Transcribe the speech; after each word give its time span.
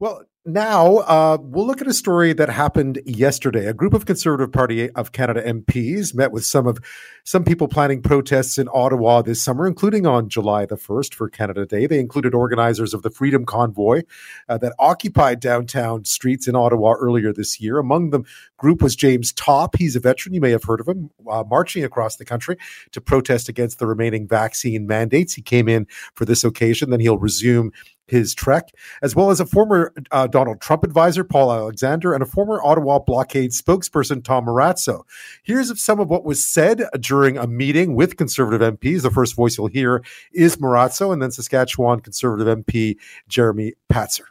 Well, 0.00 0.22
now 0.46 0.96
uh, 0.96 1.36
we'll 1.38 1.66
look 1.66 1.82
at 1.82 1.86
a 1.86 1.92
story 1.92 2.32
that 2.32 2.48
happened 2.48 3.02
yesterday. 3.04 3.66
A 3.66 3.74
group 3.74 3.92
of 3.92 4.06
Conservative 4.06 4.50
Party 4.50 4.88
of 4.92 5.12
Canada 5.12 5.42
MPs 5.42 6.14
met 6.14 6.32
with 6.32 6.46
some 6.46 6.66
of 6.66 6.78
some 7.24 7.44
people 7.44 7.68
planning 7.68 8.00
protests 8.00 8.56
in 8.56 8.66
Ottawa 8.72 9.20
this 9.20 9.42
summer, 9.42 9.66
including 9.66 10.06
on 10.06 10.30
July 10.30 10.64
the 10.64 10.78
first 10.78 11.14
for 11.14 11.28
Canada 11.28 11.66
Day. 11.66 11.86
They 11.86 12.00
included 12.00 12.32
organizers 12.32 12.94
of 12.94 13.02
the 13.02 13.10
Freedom 13.10 13.44
Convoy 13.44 14.04
uh, 14.48 14.56
that 14.56 14.72
occupied 14.78 15.38
downtown 15.38 16.06
streets 16.06 16.48
in 16.48 16.56
Ottawa 16.56 16.94
earlier 16.98 17.34
this 17.34 17.60
year. 17.60 17.78
Among 17.78 18.08
the 18.08 18.22
group 18.56 18.80
was 18.80 18.96
James 18.96 19.34
Topp. 19.34 19.76
He's 19.76 19.96
a 19.96 20.00
veteran; 20.00 20.32
you 20.32 20.40
may 20.40 20.52
have 20.52 20.64
heard 20.64 20.80
of 20.80 20.88
him, 20.88 21.10
uh, 21.30 21.44
marching 21.46 21.84
across 21.84 22.16
the 22.16 22.24
country 22.24 22.56
to 22.92 23.02
protest 23.02 23.50
against 23.50 23.78
the 23.78 23.86
remaining 23.86 24.26
vaccine 24.26 24.86
mandates. 24.86 25.34
He 25.34 25.42
came 25.42 25.68
in 25.68 25.86
for 26.14 26.24
this 26.24 26.42
occasion. 26.42 26.88
Then 26.88 27.00
he'll 27.00 27.18
resume 27.18 27.72
his 28.10 28.34
trek, 28.34 28.70
as 29.02 29.14
well 29.14 29.30
as 29.30 29.40
a 29.40 29.46
former 29.46 29.92
uh, 30.10 30.26
Donald 30.26 30.60
Trump 30.60 30.84
advisor, 30.84 31.24
Paul 31.24 31.52
Alexander, 31.52 32.12
and 32.12 32.22
a 32.22 32.26
former 32.26 32.60
Ottawa 32.62 32.98
blockade 32.98 33.52
spokesperson, 33.52 34.22
Tom 34.22 34.46
Marazzo. 34.46 35.02
Here's 35.42 35.80
some 35.80 36.00
of 36.00 36.08
what 36.08 36.24
was 36.24 36.44
said 36.44 36.84
during 37.00 37.38
a 37.38 37.46
meeting 37.46 37.94
with 37.94 38.16
Conservative 38.16 38.76
MPs. 38.76 39.02
The 39.02 39.10
first 39.10 39.34
voice 39.34 39.56
you'll 39.56 39.68
hear 39.68 40.04
is 40.32 40.56
Marazzo, 40.56 41.12
and 41.12 41.22
then 41.22 41.30
Saskatchewan 41.30 42.00
Conservative 42.00 42.58
MP 42.58 42.96
Jeremy 43.28 43.74
Patzer. 43.90 44.26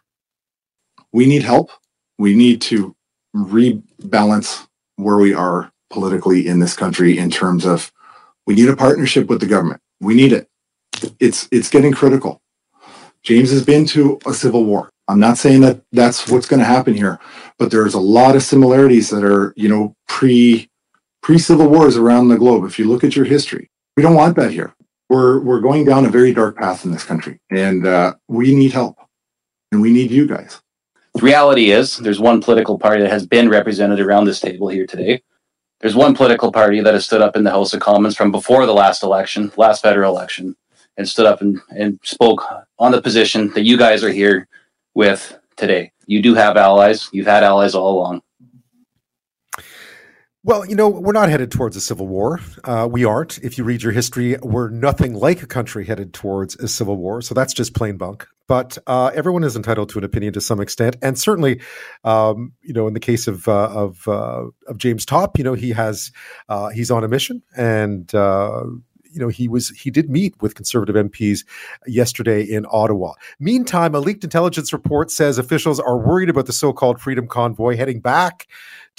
We 1.12 1.26
need 1.26 1.44
help. 1.44 1.72
We 2.18 2.36
need 2.36 2.62
to 2.64 2.96
rebalance 3.36 4.68
where 4.98 5.18
we 5.18 5.34
are 5.34 5.72
politically 5.90 6.46
in 6.48 6.60
this 6.60 6.76
country 6.76 7.18
in 7.18 7.32
terms 7.32 7.66
of 7.66 7.92
we 8.46 8.56
need 8.56 8.70
a 8.70 8.76
partnership 8.76 9.28
with 9.28 9.40
the 9.40 9.46
government. 9.46 9.82
We 10.02 10.14
need 10.14 10.34
it. 10.34 10.50
It's 11.20 11.48
it's 11.52 11.70
getting 11.70 11.94
critical 11.94 12.42
James 13.24 13.52
has 13.52 13.66
been 13.66 13.86
to 13.88 14.20
a 14.26 14.34
civil 14.34 14.66
war. 14.66 14.90
I'm 15.08 15.20
not 15.20 15.38
saying 15.38 15.62
that 15.62 15.82
that's 15.92 16.30
what's 16.30 16.48
going 16.48 16.60
to 16.60 16.66
happen 16.66 16.94
here, 16.94 17.20
but 17.58 17.72
there's 17.72 17.96
a 17.96 18.00
lot 18.00 18.36
of 18.36 18.44
similarities 18.44 19.10
that 19.10 19.24
are, 19.24 19.54
you 19.58 19.68
know, 19.68 19.96
pre 20.08 20.70
pre 21.22 21.38
civil 21.38 21.68
wars 21.68 21.98
around 21.98 22.28
the 22.28 22.38
globe. 22.38 22.66
If 22.66 22.78
you 22.78 22.86
look 22.86 23.04
at 23.04 23.16
your 23.16 23.26
history, 23.26 23.70
we 23.98 24.04
don't 24.04 24.16
want 24.16 24.36
that 24.36 24.52
here. 24.52 24.74
We're 25.10 25.40
we're 25.40 25.62
going 25.62 25.86
down 25.86 26.06
a 26.06 26.10
very 26.10 26.34
dark 26.34 26.58
path 26.58 26.86
in 26.86 26.92
this 26.92 27.04
country, 27.04 27.40
and 27.50 27.88
uh, 27.88 28.14
we 28.28 28.54
need 28.54 28.72
help, 28.72 28.98
and 29.72 29.82
we 29.82 29.92
need 29.92 30.12
you 30.12 30.28
guys. 30.28 30.62
The 31.16 31.22
reality 31.22 31.72
is, 31.72 31.98
there's 31.98 32.20
one 32.20 32.40
political 32.40 32.78
party 32.78 33.02
that 33.02 33.12
has 33.12 33.26
been 33.26 33.50
represented 33.50 34.00
around 34.00 34.26
this 34.26 34.40
table 34.40 34.68
here 34.68 34.86
today. 34.86 35.24
There's 35.82 35.96
one 35.96 36.14
political 36.14 36.52
party 36.52 36.82
that 36.82 36.94
has 36.94 37.06
stood 37.06 37.22
up 37.22 37.36
in 37.36 37.44
the 37.44 37.52
House 37.52 37.74
of 37.74 37.80
Commons 37.80 38.16
from 38.16 38.32
before 38.32 38.66
the 38.68 38.74
last 38.74 39.02
election, 39.02 39.52
last 39.58 39.82
federal 39.82 40.14
election, 40.14 40.56
and 40.98 41.10
stood 41.10 41.26
up 41.26 41.42
and, 41.42 41.60
and 41.76 42.00
spoke 42.04 42.46
on 42.80 42.92
the 42.92 43.02
position 43.02 43.50
that 43.54 43.64
you 43.64 43.78
guys 43.78 44.04
are 44.04 44.12
here 44.12 44.48
with 44.96 45.38
today. 45.58 45.92
You 46.06 46.22
do 46.22 46.34
have 46.34 46.58
allies. 46.58 47.10
You've 47.12 47.28
had 47.28 47.44
allies 47.44 47.76
all 47.76 48.00
along. 48.00 48.22
Well, 50.42 50.66
you 50.66 50.76
know, 50.76 50.88
we're 50.88 51.12
not 51.12 51.30
headed 51.30 51.52
towards 51.52 51.76
a 51.76 51.82
civil 51.82 52.08
war. 52.08 52.40
Uh, 52.64 52.88
we 52.90 53.04
aren't. 53.04 53.40
If 53.40 53.58
you 53.58 53.66
read 53.66 53.84
your 53.84 53.92
history, 53.92 54.38
we're 54.42 54.70
nothing 54.70 55.14
like 55.14 55.44
a 55.44 55.48
country 55.48 55.86
headed 55.86 56.14
towards 56.14 56.56
a 56.56 56.70
civil 56.70 56.96
war. 56.96 57.22
So 57.22 57.36
that's 57.36 57.54
just 57.54 57.76
plain 57.76 57.98
bunk. 57.98 58.26
But 58.48 58.78
uh, 58.88 59.12
everyone 59.14 59.44
is 59.44 59.58
entitled 59.58 59.90
to 59.90 60.00
an 60.00 60.06
opinion 60.06 60.34
to 60.34 60.42
some 60.42 60.60
extent, 60.60 60.96
and 61.04 61.20
certainly, 61.20 61.62
um, 62.04 62.54
you 62.64 62.74
know, 62.74 62.88
in 62.88 62.96
the 62.96 63.00
case 63.00 63.28
of 63.28 63.48
uh, 63.48 63.70
of 63.70 64.08
uh, 64.08 64.46
of 64.68 64.78
James 64.78 65.06
Topp, 65.06 65.38
you 65.38 65.44
know, 65.44 65.54
he 65.54 65.70
has 65.70 66.12
uh, 66.48 66.70
he's 66.70 66.90
on 66.90 67.04
a 67.04 67.08
mission, 67.08 67.44
and 67.56 68.12
uh, 68.16 68.64
you 69.12 69.20
know, 69.20 69.28
he 69.28 69.48
was 69.48 69.70
he 69.70 69.90
did 69.90 70.10
meet 70.10 70.40
with 70.42 70.56
conservative 70.56 70.96
MPs 70.96 71.46
yesterday 71.88 72.44
in 72.44 72.66
Ottawa. 72.72 73.14
Meantime, 73.40 73.96
a 73.96 74.00
leaked 74.00 74.24
intelligence 74.24 74.72
report 74.74 75.12
says 75.12 75.38
officials 75.38 75.80
are 75.80 75.98
worried 75.98 76.30
about 76.30 76.46
the 76.46 76.54
so-called 76.54 77.00
Freedom 77.00 77.28
Convoy 77.28 77.76
heading 77.76 78.00
back 78.00 78.48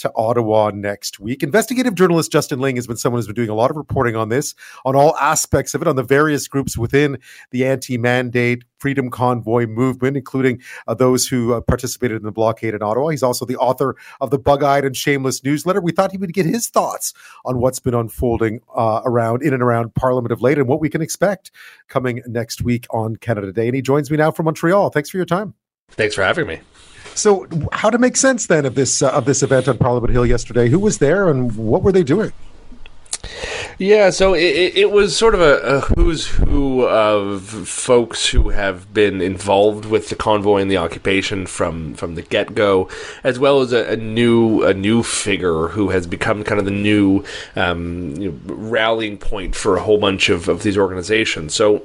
to 0.00 0.12
Ottawa 0.14 0.70
next 0.74 1.20
week. 1.20 1.42
Investigative 1.42 1.94
journalist 1.94 2.32
Justin 2.32 2.60
Ling 2.60 2.76
has 2.76 2.86
been 2.86 2.96
someone 2.96 3.18
who's 3.18 3.26
been 3.26 3.34
doing 3.34 3.48
a 3.48 3.54
lot 3.54 3.70
of 3.70 3.76
reporting 3.76 4.16
on 4.16 4.28
this, 4.28 4.54
on 4.84 4.96
all 4.96 5.16
aspects 5.16 5.74
of 5.74 5.82
it, 5.82 5.88
on 5.88 5.96
the 5.96 6.02
various 6.02 6.48
groups 6.48 6.76
within 6.76 7.18
the 7.50 7.64
anti 7.66 7.98
mandate 7.98 8.64
Freedom 8.78 9.10
Convoy 9.10 9.66
movement, 9.66 10.16
including 10.16 10.60
uh, 10.88 10.94
those 10.94 11.28
who 11.28 11.52
uh, 11.52 11.60
participated 11.60 12.16
in 12.16 12.22
the 12.22 12.32
blockade 12.32 12.74
in 12.74 12.82
Ottawa. 12.82 13.08
He's 13.08 13.22
also 13.22 13.44
the 13.44 13.56
author 13.56 13.94
of 14.20 14.30
the 14.30 14.38
Bug 14.38 14.62
Eyed 14.62 14.84
and 14.84 14.96
Shameless 14.96 15.44
newsletter. 15.44 15.80
We 15.80 15.92
thought 15.92 16.12
he 16.12 16.18
would 16.18 16.32
get 16.32 16.46
his 16.46 16.68
thoughts 16.68 17.12
on 17.44 17.58
what's 17.58 17.78
been 17.78 17.94
unfolding 17.94 18.60
uh, 18.74 19.02
around 19.04 19.42
in 19.42 19.52
and 19.52 19.62
around 19.62 19.94
Parliament 19.94 20.32
of 20.32 20.40
late 20.40 20.58
and 20.58 20.66
what 20.66 20.80
we 20.80 20.88
can 20.88 21.02
expect 21.02 21.50
coming 21.88 22.22
next 22.26 22.62
week 22.62 22.86
on 22.90 23.16
Canada 23.16 23.52
Day. 23.52 23.66
And 23.66 23.74
he 23.74 23.82
joins 23.82 24.10
me 24.10 24.16
now 24.16 24.30
from 24.30 24.46
Montreal. 24.46 24.90
Thanks 24.90 25.10
for 25.10 25.18
your 25.18 25.26
time. 25.26 25.54
Thanks 25.90 26.14
for 26.14 26.22
having 26.22 26.46
me. 26.46 26.60
So, 27.14 27.46
how 27.72 27.90
to 27.90 27.98
make 27.98 28.16
sense 28.16 28.46
then 28.46 28.64
of 28.64 28.74
this 28.74 29.02
uh, 29.02 29.10
of 29.10 29.24
this 29.24 29.42
event 29.42 29.68
on 29.68 29.78
Parliament 29.78 30.12
Hill 30.12 30.26
yesterday? 30.26 30.68
Who 30.68 30.78
was 30.78 30.98
there, 30.98 31.28
and 31.28 31.54
what 31.56 31.82
were 31.82 31.92
they 31.92 32.02
doing? 32.02 32.32
Yeah, 33.80 34.10
so 34.10 34.34
it, 34.34 34.76
it 34.76 34.90
was 34.90 35.16
sort 35.16 35.34
of 35.34 35.40
a, 35.40 35.56
a, 35.60 35.80
who's 35.80 36.26
who 36.26 36.82
of 36.82 37.42
folks 37.66 38.26
who 38.26 38.50
have 38.50 38.92
been 38.92 39.22
involved 39.22 39.86
with 39.86 40.10
the 40.10 40.16
convoy 40.16 40.60
and 40.60 40.70
the 40.70 40.76
occupation 40.76 41.46
from, 41.46 41.94
from 41.94 42.14
the 42.14 42.20
get 42.20 42.54
go, 42.54 42.90
as 43.24 43.38
well 43.38 43.62
as 43.62 43.72
a, 43.72 43.92
a, 43.92 43.96
new 43.96 44.62
a 44.64 44.74
new 44.74 45.02
figure 45.02 45.68
who 45.68 45.88
has 45.88 46.06
become 46.06 46.44
kind 46.44 46.58
of 46.58 46.66
the 46.66 46.70
new 46.70 47.24
um, 47.56 48.14
you 48.18 48.32
know, 48.32 48.54
rallying 48.54 49.16
point 49.16 49.54
for 49.54 49.78
a 49.78 49.82
whole 49.82 49.98
bunch 49.98 50.28
of, 50.28 50.48
of 50.48 50.62
these 50.62 50.76
organizations. 50.76 51.54
So 51.54 51.82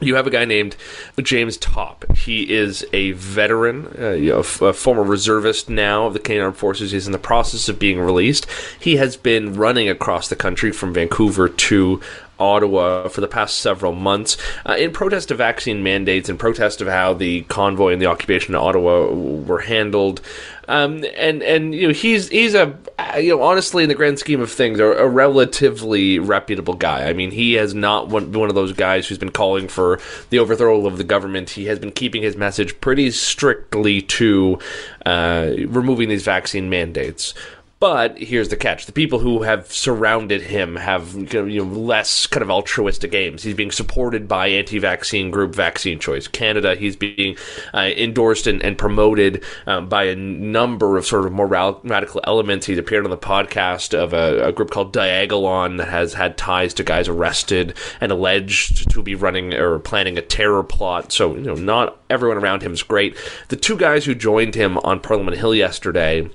you 0.00 0.14
have 0.14 0.26
a 0.26 0.30
guy 0.30 0.44
named 0.44 0.76
James 1.20 1.56
Topp. 1.56 2.04
He 2.16 2.52
is 2.52 2.84
a 2.92 3.12
veteran, 3.12 3.86
uh, 3.98 4.36
a, 4.36 4.72
former 4.72 5.02
reservist 5.02 5.68
now 5.68 6.06
of 6.06 6.12
the 6.12 6.18
Canadian 6.20 6.44
Armed 6.44 6.56
Forces. 6.56 6.92
He's 6.92 7.06
in 7.06 7.12
the 7.12 7.18
process 7.18 7.68
of 7.68 7.78
being 7.78 8.00
released. 8.00 8.46
He 8.78 8.96
has 8.96 9.16
been 9.16 9.54
running 9.54 9.88
across 9.88 10.28
the 10.28 10.36
country 10.36 10.72
from 10.72 10.94
Vancouver 10.94 11.48
to 11.48 12.00
Ottawa 12.38 13.08
for 13.08 13.20
the 13.20 13.28
past 13.28 13.58
several 13.58 13.92
months 13.92 14.36
uh, 14.66 14.74
in 14.74 14.92
protest 14.92 15.30
of 15.30 15.38
vaccine 15.38 15.82
mandates, 15.82 16.28
in 16.28 16.38
protest 16.38 16.80
of 16.80 16.88
how 16.88 17.12
the 17.12 17.42
convoy 17.42 17.92
and 17.92 18.00
the 18.00 18.06
occupation 18.06 18.54
of 18.54 18.62
Ottawa 18.62 19.12
were 19.12 19.60
handled. 19.60 20.20
Um, 20.68 21.02
and 21.16 21.42
and 21.42 21.74
you 21.74 21.88
know 21.88 21.94
he's 21.94 22.28
he's 22.28 22.54
a 22.54 22.76
you 23.18 23.34
know 23.34 23.42
honestly 23.42 23.82
in 23.82 23.88
the 23.88 23.94
grand 23.94 24.18
scheme 24.18 24.42
of 24.42 24.50
things 24.50 24.78
a, 24.78 24.84
a 24.84 25.08
relatively 25.08 26.18
reputable 26.18 26.74
guy. 26.74 27.08
I 27.08 27.14
mean 27.14 27.30
he 27.30 27.54
has 27.54 27.74
not 27.74 28.08
one, 28.08 28.32
one 28.32 28.50
of 28.50 28.54
those 28.54 28.74
guys 28.74 29.08
who's 29.08 29.16
been 29.16 29.30
calling 29.30 29.66
for 29.66 29.98
the 30.28 30.38
overthrow 30.38 30.86
of 30.86 30.98
the 30.98 31.04
government. 31.04 31.50
He 31.50 31.64
has 31.66 31.78
been 31.78 31.90
keeping 31.90 32.22
his 32.22 32.36
message 32.36 32.78
pretty 32.82 33.10
strictly 33.12 34.02
to 34.02 34.58
uh, 35.06 35.52
removing 35.68 36.10
these 36.10 36.22
vaccine 36.24 36.68
mandates. 36.68 37.32
But 37.80 38.18
here's 38.18 38.48
the 38.48 38.56
catch: 38.56 38.86
the 38.86 38.92
people 38.92 39.20
who 39.20 39.42
have 39.42 39.70
surrounded 39.72 40.42
him 40.42 40.74
have 40.74 41.14
you 41.32 41.64
know 41.64 41.64
less 41.64 42.26
kind 42.26 42.42
of 42.42 42.50
altruistic 42.50 43.14
aims. 43.14 43.44
He's 43.44 43.54
being 43.54 43.70
supported 43.70 44.26
by 44.26 44.48
anti-vaccine 44.48 45.30
group 45.30 45.54
Vaccine 45.54 46.00
Choice 46.00 46.26
Canada. 46.26 46.74
He's 46.74 46.96
being 46.96 47.36
uh, 47.72 47.90
endorsed 47.96 48.48
and, 48.48 48.60
and 48.64 48.76
promoted 48.76 49.44
um, 49.66 49.88
by 49.88 50.04
a 50.04 50.16
number 50.16 50.96
of 50.96 51.06
sort 51.06 51.24
of 51.24 51.32
more 51.32 51.46
radical 51.46 52.20
elements. 52.24 52.66
He's 52.66 52.78
appeared 52.78 53.04
on 53.04 53.10
the 53.10 53.16
podcast 53.16 53.96
of 53.96 54.12
a, 54.12 54.48
a, 54.48 54.52
group 54.52 54.70
called 54.70 54.92
Diagolon 54.92 55.78
that 55.78 55.88
has 55.88 56.14
had 56.14 56.36
ties 56.36 56.74
to 56.74 56.82
guys 56.82 57.06
arrested 57.06 57.76
and 58.00 58.10
alleged 58.10 58.90
to 58.90 59.02
be 59.04 59.14
running 59.14 59.54
or 59.54 59.78
planning 59.78 60.18
a 60.18 60.22
terror 60.22 60.64
plot. 60.64 61.12
So 61.12 61.36
you 61.36 61.42
know, 61.42 61.54
not 61.54 62.00
everyone 62.10 62.38
around 62.38 62.64
him 62.64 62.72
is 62.72 62.82
great. 62.82 63.16
The 63.50 63.56
two 63.56 63.76
guys 63.76 64.04
who 64.04 64.16
joined 64.16 64.56
him 64.56 64.78
on 64.78 64.98
Parliament 64.98 65.36
Hill 65.36 65.54
yesterday 65.54 66.28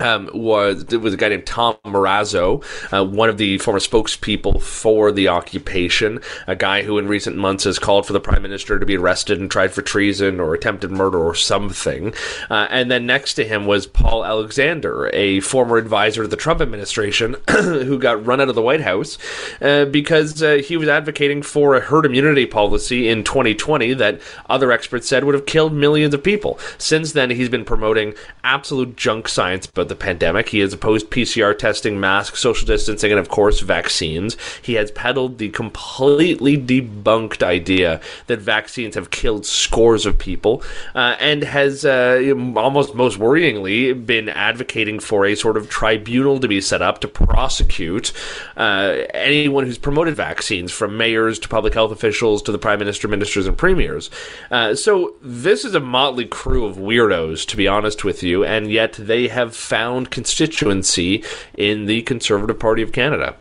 um, 0.00 0.30
was 0.34 0.84
was 0.86 1.14
a 1.14 1.16
guy 1.16 1.28
named 1.28 1.46
Tom 1.46 1.76
Marazzo, 1.84 2.62
uh, 2.92 3.04
one 3.04 3.28
of 3.28 3.38
the 3.38 3.58
former 3.58 3.80
spokespeople 3.80 4.60
for 4.60 5.12
the 5.12 5.28
occupation, 5.28 6.20
a 6.46 6.56
guy 6.56 6.82
who 6.82 6.98
in 6.98 7.08
recent 7.08 7.36
months 7.36 7.64
has 7.64 7.78
called 7.78 8.06
for 8.06 8.12
the 8.12 8.20
prime 8.20 8.42
minister 8.42 8.78
to 8.78 8.86
be 8.86 8.96
arrested 8.96 9.40
and 9.40 9.50
tried 9.50 9.72
for 9.72 9.82
treason 9.82 10.40
or 10.40 10.54
attempted 10.54 10.90
murder 10.90 11.18
or 11.18 11.34
something. 11.34 12.12
Uh, 12.50 12.66
and 12.70 12.90
then 12.90 13.06
next 13.06 13.34
to 13.34 13.44
him 13.44 13.66
was 13.66 13.86
Paul 13.86 14.24
Alexander, 14.24 15.10
a 15.12 15.40
former 15.40 15.76
advisor 15.76 16.22
to 16.22 16.28
the 16.28 16.36
Trump 16.36 16.60
administration, 16.60 17.36
who 17.50 17.98
got 17.98 18.24
run 18.24 18.40
out 18.40 18.48
of 18.48 18.54
the 18.54 18.62
White 18.62 18.80
House 18.80 19.18
uh, 19.60 19.84
because 19.86 20.42
uh, 20.42 20.56
he 20.56 20.76
was 20.76 20.88
advocating 20.88 21.42
for 21.42 21.74
a 21.74 21.80
herd 21.80 22.06
immunity 22.06 22.46
policy 22.46 23.08
in 23.08 23.24
2020 23.24 23.94
that 23.94 24.20
other 24.48 24.72
experts 24.72 25.08
said 25.08 25.24
would 25.24 25.34
have 25.34 25.46
killed 25.46 25.72
millions 25.72 26.14
of 26.14 26.22
people. 26.22 26.58
Since 26.78 27.12
then, 27.12 27.30
he's 27.30 27.48
been 27.48 27.64
promoting 27.64 28.14
absolute 28.44 28.96
junk 28.96 29.28
science, 29.28 29.66
but 29.66 29.85
about 29.86 29.98
the 29.98 30.04
pandemic. 30.04 30.48
He 30.48 30.58
has 30.60 30.72
opposed 30.72 31.10
PCR 31.10 31.56
testing, 31.56 31.98
masks, 32.00 32.40
social 32.40 32.66
distancing, 32.66 33.10
and 33.10 33.20
of 33.20 33.28
course 33.28 33.60
vaccines. 33.60 34.36
He 34.62 34.74
has 34.74 34.90
peddled 34.90 35.38
the 35.38 35.48
completely 35.50 36.56
debunked 36.56 37.42
idea 37.42 38.00
that 38.26 38.40
vaccines 38.40 38.94
have 38.94 39.10
killed 39.10 39.46
scores 39.46 40.06
of 40.06 40.18
people, 40.18 40.62
uh, 40.94 41.16
and 41.20 41.42
has 41.42 41.84
uh, 41.84 42.34
almost 42.56 42.94
most 42.94 43.18
worryingly 43.18 43.94
been 44.06 44.28
advocating 44.28 44.98
for 44.98 45.24
a 45.24 45.34
sort 45.34 45.56
of 45.56 45.68
tribunal 45.68 46.40
to 46.40 46.48
be 46.48 46.60
set 46.60 46.82
up 46.82 47.00
to 47.00 47.08
prosecute 47.08 48.12
uh, 48.56 48.96
anyone 49.14 49.64
who's 49.64 49.78
promoted 49.78 50.14
vaccines, 50.14 50.72
from 50.72 50.96
mayors 50.96 51.38
to 51.38 51.48
public 51.48 51.74
health 51.74 51.92
officials 51.92 52.42
to 52.42 52.52
the 52.52 52.58
prime 52.58 52.78
minister, 52.78 53.08
ministers, 53.08 53.46
and 53.46 53.56
premiers. 53.56 54.10
Uh, 54.50 54.74
so 54.74 55.14
this 55.22 55.64
is 55.64 55.74
a 55.74 55.80
motley 55.80 56.24
crew 56.24 56.64
of 56.64 56.76
weirdos, 56.76 57.46
to 57.46 57.56
be 57.56 57.68
honest 57.68 58.04
with 58.04 58.22
you, 58.22 58.44
and 58.44 58.70
yet 58.70 58.94
they 58.94 59.28
have 59.28 59.54
found 59.54 59.75
constituency 60.06 61.22
in 61.56 61.86
the 61.86 62.02
Conservative 62.02 62.58
Party 62.58 62.82
of 62.82 62.92
Canada. 62.92 63.36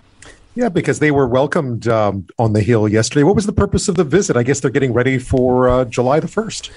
Yeah, 0.55 0.69
because 0.69 0.99
they 0.99 1.11
were 1.11 1.27
welcomed 1.27 1.85
um, 1.89 2.27
on 2.39 2.53
the 2.53 2.61
Hill 2.61 2.87
yesterday. 2.87 3.23
What 3.23 3.35
was 3.35 3.45
the 3.45 3.51
purpose 3.51 3.89
of 3.89 3.95
the 3.95 4.05
visit? 4.05 4.37
I 4.37 4.43
guess 4.43 4.61
they're 4.61 4.71
getting 4.71 4.93
ready 4.93 5.19
for 5.19 5.67
uh, 5.67 5.83
July 5.83 6.21
the 6.21 6.27
1st. 6.27 6.71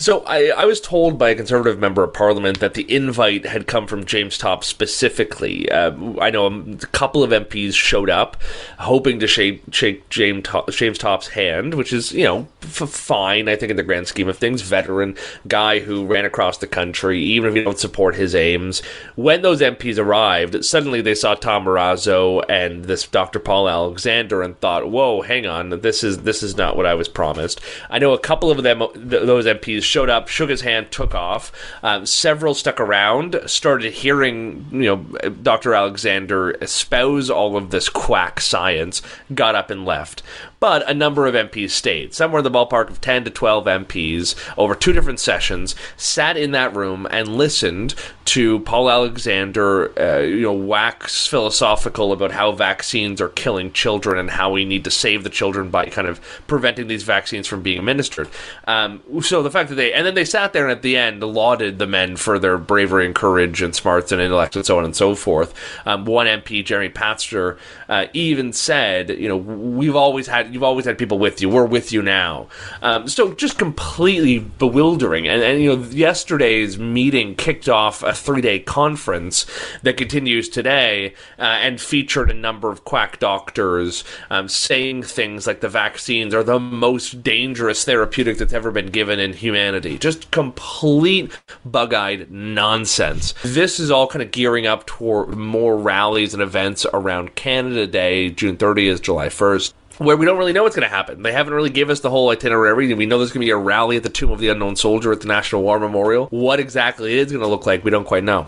So 0.00 0.24
I, 0.24 0.46
I, 0.46 0.64
was 0.64 0.80
told 0.80 1.18
by 1.18 1.30
a 1.30 1.34
Conservative 1.34 1.78
member 1.78 2.02
of 2.02 2.14
Parliament 2.14 2.60
that 2.60 2.72
the 2.72 2.90
invite 2.90 3.44
had 3.44 3.66
come 3.66 3.86
from 3.86 4.06
James 4.06 4.38
Topp 4.38 4.64
specifically. 4.64 5.70
Uh, 5.70 5.92
I 6.18 6.30
know 6.30 6.46
a 6.46 6.76
couple 6.86 7.22
of 7.22 7.30
MPs 7.30 7.74
showed 7.74 8.08
up 8.08 8.38
hoping 8.78 9.18
to 9.18 9.26
shake, 9.26 9.62
shake 9.72 10.08
James, 10.08 10.44
Topp, 10.44 10.70
James 10.70 10.96
Topp's 10.96 11.28
hand, 11.28 11.74
which 11.74 11.92
is, 11.92 12.12
you 12.12 12.24
know, 12.24 12.48
f- 12.62 12.88
fine, 12.88 13.50
I 13.50 13.56
think, 13.56 13.70
in 13.70 13.76
the 13.76 13.82
grand 13.82 14.08
scheme 14.08 14.28
of 14.28 14.38
things. 14.38 14.62
Veteran 14.62 15.16
guy 15.46 15.80
who 15.80 16.06
ran 16.06 16.24
across 16.24 16.56
the 16.56 16.66
country, 16.66 17.20
even 17.20 17.50
if 17.50 17.56
you 17.56 17.64
don't 17.64 17.78
support 17.78 18.14
his 18.14 18.34
aims. 18.34 18.80
When 19.16 19.42
those 19.42 19.60
MPs 19.60 19.98
arrived, 19.98 20.64
suddenly 20.64 21.02
they 21.02 21.14
saw 21.14 21.34
Tom 21.34 21.66
Marazzo 21.66 22.42
and 22.48 22.86
this 22.86 23.04
Dr. 23.18 23.40
Paul 23.40 23.68
Alexander 23.68 24.42
and 24.42 24.56
thought, 24.60 24.88
"Whoa, 24.88 25.22
hang 25.22 25.44
on, 25.44 25.70
this 25.80 26.04
is 26.04 26.18
this 26.18 26.40
is 26.40 26.56
not 26.56 26.76
what 26.76 26.86
I 26.86 26.94
was 26.94 27.08
promised." 27.08 27.60
I 27.90 27.98
know 27.98 28.12
a 28.12 28.18
couple 28.18 28.48
of 28.48 28.62
them, 28.62 28.78
th- 28.78 29.26
those 29.26 29.44
MPs, 29.44 29.82
showed 29.82 30.08
up, 30.08 30.28
shook 30.28 30.50
his 30.50 30.60
hand, 30.60 30.92
took 30.92 31.16
off. 31.16 31.50
Um, 31.82 32.06
several 32.06 32.54
stuck 32.54 32.78
around, 32.78 33.40
started 33.46 33.92
hearing, 33.92 34.68
you 34.70 34.82
know, 34.82 35.30
Dr. 35.30 35.74
Alexander 35.74 36.52
espouse 36.62 37.28
all 37.28 37.56
of 37.56 37.70
this 37.70 37.88
quack 37.88 38.40
science, 38.40 39.02
got 39.34 39.56
up 39.56 39.68
and 39.68 39.84
left 39.84 40.22
but 40.60 40.88
a 40.88 40.94
number 40.94 41.26
of 41.26 41.34
MPs 41.34 41.70
stayed. 41.70 42.14
Somewhere 42.14 42.40
in 42.40 42.44
the 42.44 42.50
ballpark 42.50 42.90
of 42.90 43.00
10 43.00 43.24
to 43.24 43.30
12 43.30 43.64
MPs 43.64 44.34
over 44.56 44.74
two 44.74 44.92
different 44.92 45.20
sessions 45.20 45.74
sat 45.96 46.36
in 46.36 46.50
that 46.52 46.74
room 46.74 47.06
and 47.10 47.36
listened 47.36 47.94
to 48.26 48.58
Paul 48.60 48.90
Alexander, 48.90 49.98
uh, 49.98 50.20
you 50.20 50.42
know, 50.42 50.52
wax 50.52 51.26
philosophical 51.26 52.12
about 52.12 52.32
how 52.32 52.52
vaccines 52.52 53.20
are 53.20 53.30
killing 53.30 53.72
children 53.72 54.18
and 54.18 54.30
how 54.30 54.52
we 54.52 54.64
need 54.64 54.84
to 54.84 54.90
save 54.90 55.24
the 55.24 55.30
children 55.30 55.70
by 55.70 55.86
kind 55.86 56.06
of 56.06 56.20
preventing 56.46 56.88
these 56.88 57.04
vaccines 57.04 57.46
from 57.46 57.62
being 57.62 57.78
administered. 57.78 58.28
Um, 58.66 59.02
so 59.22 59.42
the 59.42 59.50
fact 59.50 59.70
that 59.70 59.76
they, 59.76 59.94
and 59.94 60.06
then 60.06 60.14
they 60.14 60.26
sat 60.26 60.52
there 60.52 60.64
and 60.64 60.72
at 60.72 60.82
the 60.82 60.96
end 60.96 61.22
lauded 61.22 61.78
the 61.78 61.86
men 61.86 62.16
for 62.16 62.38
their 62.38 62.58
bravery 62.58 63.06
and 63.06 63.14
courage 63.14 63.62
and 63.62 63.74
smarts 63.74 64.12
and 64.12 64.20
intellect 64.20 64.56
and 64.56 64.66
so 64.66 64.78
on 64.78 64.84
and 64.84 64.94
so 64.94 65.14
forth. 65.14 65.54
Um, 65.86 66.04
one 66.04 66.26
MP, 66.26 66.64
Jeremy 66.64 66.92
Patzer, 66.92 67.58
uh, 67.88 68.06
even 68.12 68.52
said, 68.52 69.08
you 69.10 69.28
know, 69.28 69.36
we've 69.38 69.96
always 69.96 70.26
had 70.26 70.47
you've 70.52 70.62
always 70.62 70.84
had 70.84 70.98
people 70.98 71.18
with 71.18 71.40
you. 71.40 71.48
We're 71.48 71.64
with 71.64 71.92
you 71.92 72.02
now. 72.02 72.48
Um, 72.82 73.08
so 73.08 73.34
just 73.34 73.58
completely 73.58 74.38
bewildering. 74.38 75.28
And, 75.28 75.42
and, 75.42 75.62
you 75.62 75.76
know, 75.76 75.82
yesterday's 75.84 76.78
meeting 76.78 77.34
kicked 77.34 77.68
off 77.68 78.02
a 78.02 78.12
three 78.12 78.40
day 78.40 78.58
conference 78.58 79.46
that 79.82 79.96
continues 79.96 80.48
today 80.48 81.14
uh, 81.38 81.42
and 81.42 81.80
featured 81.80 82.30
a 82.30 82.34
number 82.34 82.70
of 82.70 82.84
quack 82.84 83.18
doctors 83.18 84.04
um, 84.30 84.48
saying 84.48 85.02
things 85.02 85.46
like 85.46 85.60
the 85.60 85.68
vaccines 85.68 86.34
are 86.34 86.42
the 86.42 86.58
most 86.58 87.22
dangerous 87.22 87.84
therapeutic 87.84 88.38
that's 88.38 88.52
ever 88.52 88.70
been 88.70 88.86
given 88.86 89.18
in 89.18 89.32
humanity. 89.32 89.98
Just 89.98 90.30
complete 90.30 91.38
bug 91.64 91.94
eyed 91.94 92.30
nonsense. 92.30 93.34
This 93.42 93.80
is 93.80 93.90
all 93.90 94.06
kind 94.06 94.22
of 94.22 94.30
gearing 94.30 94.66
up 94.66 94.86
toward 94.86 95.36
more 95.36 95.76
rallies 95.76 96.34
and 96.34 96.42
events 96.42 96.86
around 96.92 97.34
Canada 97.34 97.86
Day. 97.86 98.30
June 98.30 98.56
30th, 98.56 99.02
July 99.02 99.28
1st 99.28 99.72
where 99.98 100.16
we 100.16 100.26
don't 100.26 100.38
really 100.38 100.52
know 100.52 100.62
what's 100.62 100.76
going 100.76 100.88
to 100.88 100.94
happen. 100.94 101.22
They 101.22 101.32
haven't 101.32 101.52
really 101.52 101.70
give 101.70 101.90
us 101.90 102.00
the 102.00 102.10
whole 102.10 102.30
itinerary. 102.30 102.92
We 102.94 103.06
know 103.06 103.18
there's 103.18 103.30
going 103.30 103.42
to 103.42 103.46
be 103.46 103.50
a 103.50 103.56
rally 103.56 103.96
at 103.96 104.02
the 104.02 104.08
Tomb 104.08 104.30
of 104.30 104.38
the 104.38 104.48
Unknown 104.48 104.76
Soldier 104.76 105.12
at 105.12 105.20
the 105.20 105.28
National 105.28 105.62
War 105.62 105.78
Memorial. 105.78 106.26
What 106.26 106.60
exactly 106.60 107.18
it 107.18 107.26
is 107.26 107.32
going 107.32 107.42
to 107.42 107.48
look 107.48 107.66
like, 107.66 107.84
we 107.84 107.90
don't 107.90 108.04
quite 108.04 108.24
know. 108.24 108.46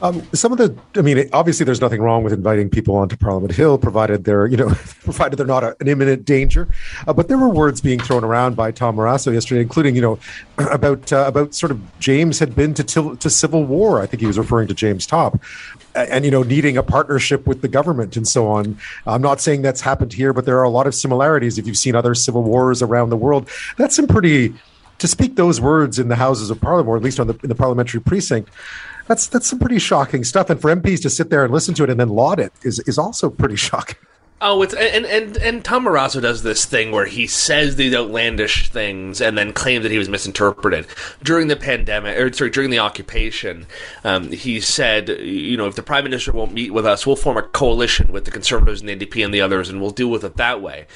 Um, 0.00 0.22
some 0.32 0.52
of 0.52 0.58
the, 0.58 0.76
I 0.94 1.02
mean, 1.02 1.28
obviously, 1.32 1.64
there's 1.64 1.80
nothing 1.80 2.00
wrong 2.00 2.22
with 2.22 2.32
inviting 2.32 2.70
people 2.70 2.94
onto 2.94 3.16
Parliament 3.16 3.52
Hill, 3.52 3.78
provided 3.78 4.24
they're, 4.24 4.46
you 4.46 4.56
know, 4.56 4.68
provided 5.04 5.36
they're 5.36 5.46
not 5.46 5.64
a, 5.64 5.76
an 5.80 5.88
imminent 5.88 6.24
danger. 6.24 6.68
Uh, 7.06 7.12
but 7.12 7.28
there 7.28 7.38
were 7.38 7.48
words 7.48 7.80
being 7.80 7.98
thrown 7.98 8.22
around 8.24 8.54
by 8.54 8.70
Tom 8.70 8.96
Marazzo 8.96 9.32
yesterday, 9.32 9.60
including, 9.60 9.96
you 9.96 10.02
know, 10.02 10.18
about 10.58 11.12
uh, 11.12 11.24
about 11.26 11.54
sort 11.54 11.72
of 11.72 11.80
James 11.98 12.38
had 12.38 12.54
been 12.54 12.74
to 12.74 13.16
to 13.16 13.30
civil 13.30 13.64
war. 13.64 14.00
I 14.00 14.06
think 14.06 14.20
he 14.20 14.26
was 14.26 14.38
referring 14.38 14.68
to 14.68 14.74
James 14.74 15.06
Topp, 15.06 15.42
and 15.94 16.24
you 16.24 16.30
know, 16.30 16.42
needing 16.42 16.76
a 16.76 16.82
partnership 16.82 17.46
with 17.46 17.62
the 17.62 17.68
government 17.68 18.16
and 18.16 18.26
so 18.26 18.46
on. 18.46 18.78
I'm 19.06 19.22
not 19.22 19.40
saying 19.40 19.62
that's 19.62 19.80
happened 19.80 20.12
here, 20.12 20.32
but 20.32 20.44
there 20.44 20.58
are 20.58 20.64
a 20.64 20.70
lot 20.70 20.86
of 20.86 20.94
similarities. 20.94 21.58
If 21.58 21.66
you've 21.66 21.76
seen 21.76 21.94
other 21.94 22.14
civil 22.14 22.42
wars 22.42 22.82
around 22.82 23.10
the 23.10 23.16
world, 23.16 23.48
that's 23.76 23.96
some 23.96 24.06
pretty 24.06 24.54
to 24.98 25.08
speak 25.08 25.36
those 25.36 25.60
words 25.60 25.98
in 25.98 26.08
the 26.08 26.16
Houses 26.16 26.50
of 26.50 26.60
Parliament, 26.60 26.88
or 26.88 26.96
at 26.96 27.02
least 27.02 27.20
on 27.20 27.26
the 27.26 27.38
in 27.42 27.48
the 27.48 27.54
parliamentary 27.54 28.00
precinct 28.00 28.50
that's 29.08 29.26
that's 29.26 29.46
some 29.46 29.58
pretty 29.58 29.78
shocking 29.80 30.22
stuff. 30.22 30.50
And 30.50 30.60
for 30.60 30.74
MPs 30.74 31.02
to 31.02 31.10
sit 31.10 31.30
there 31.30 31.42
and 31.42 31.52
listen 31.52 31.74
to 31.74 31.84
it 31.84 31.90
and 31.90 31.98
then 31.98 32.10
laud 32.10 32.38
it 32.38 32.52
is 32.62 32.78
is 32.80 32.98
also 32.98 33.30
pretty 33.30 33.56
shocking. 33.56 33.96
Oh, 34.40 34.62
it's 34.62 34.72
and 34.72 35.04
and 35.04 35.36
and 35.38 35.64
Tom 35.64 35.84
Marazzo 35.84 36.22
does 36.22 36.44
this 36.44 36.64
thing 36.64 36.92
where 36.92 37.06
he 37.06 37.26
says 37.26 37.74
these 37.74 37.92
outlandish 37.92 38.68
things 38.68 39.20
and 39.20 39.36
then 39.36 39.52
claims 39.52 39.82
that 39.82 39.90
he 39.90 39.98
was 39.98 40.08
misinterpreted 40.08 40.86
during 41.24 41.48
the 41.48 41.56
pandemic 41.56 42.16
or 42.16 42.32
sorry 42.32 42.50
during 42.50 42.70
the 42.70 42.78
occupation. 42.78 43.66
Um, 44.04 44.30
he 44.30 44.60
said, 44.60 45.08
you 45.08 45.56
know, 45.56 45.66
if 45.66 45.74
the 45.74 45.82
prime 45.82 46.04
minister 46.04 46.30
won't 46.30 46.52
meet 46.52 46.72
with 46.72 46.86
us, 46.86 47.04
we'll 47.04 47.16
form 47.16 47.36
a 47.36 47.42
coalition 47.42 48.12
with 48.12 48.26
the 48.26 48.30
conservatives 48.30 48.80
and 48.80 48.88
the 48.88 48.94
NDP 48.94 49.24
and 49.24 49.34
the 49.34 49.40
others, 49.40 49.68
and 49.68 49.80
we'll 49.80 49.90
deal 49.90 50.08
with 50.08 50.22
it 50.22 50.36
that 50.36 50.62
way 50.62 50.86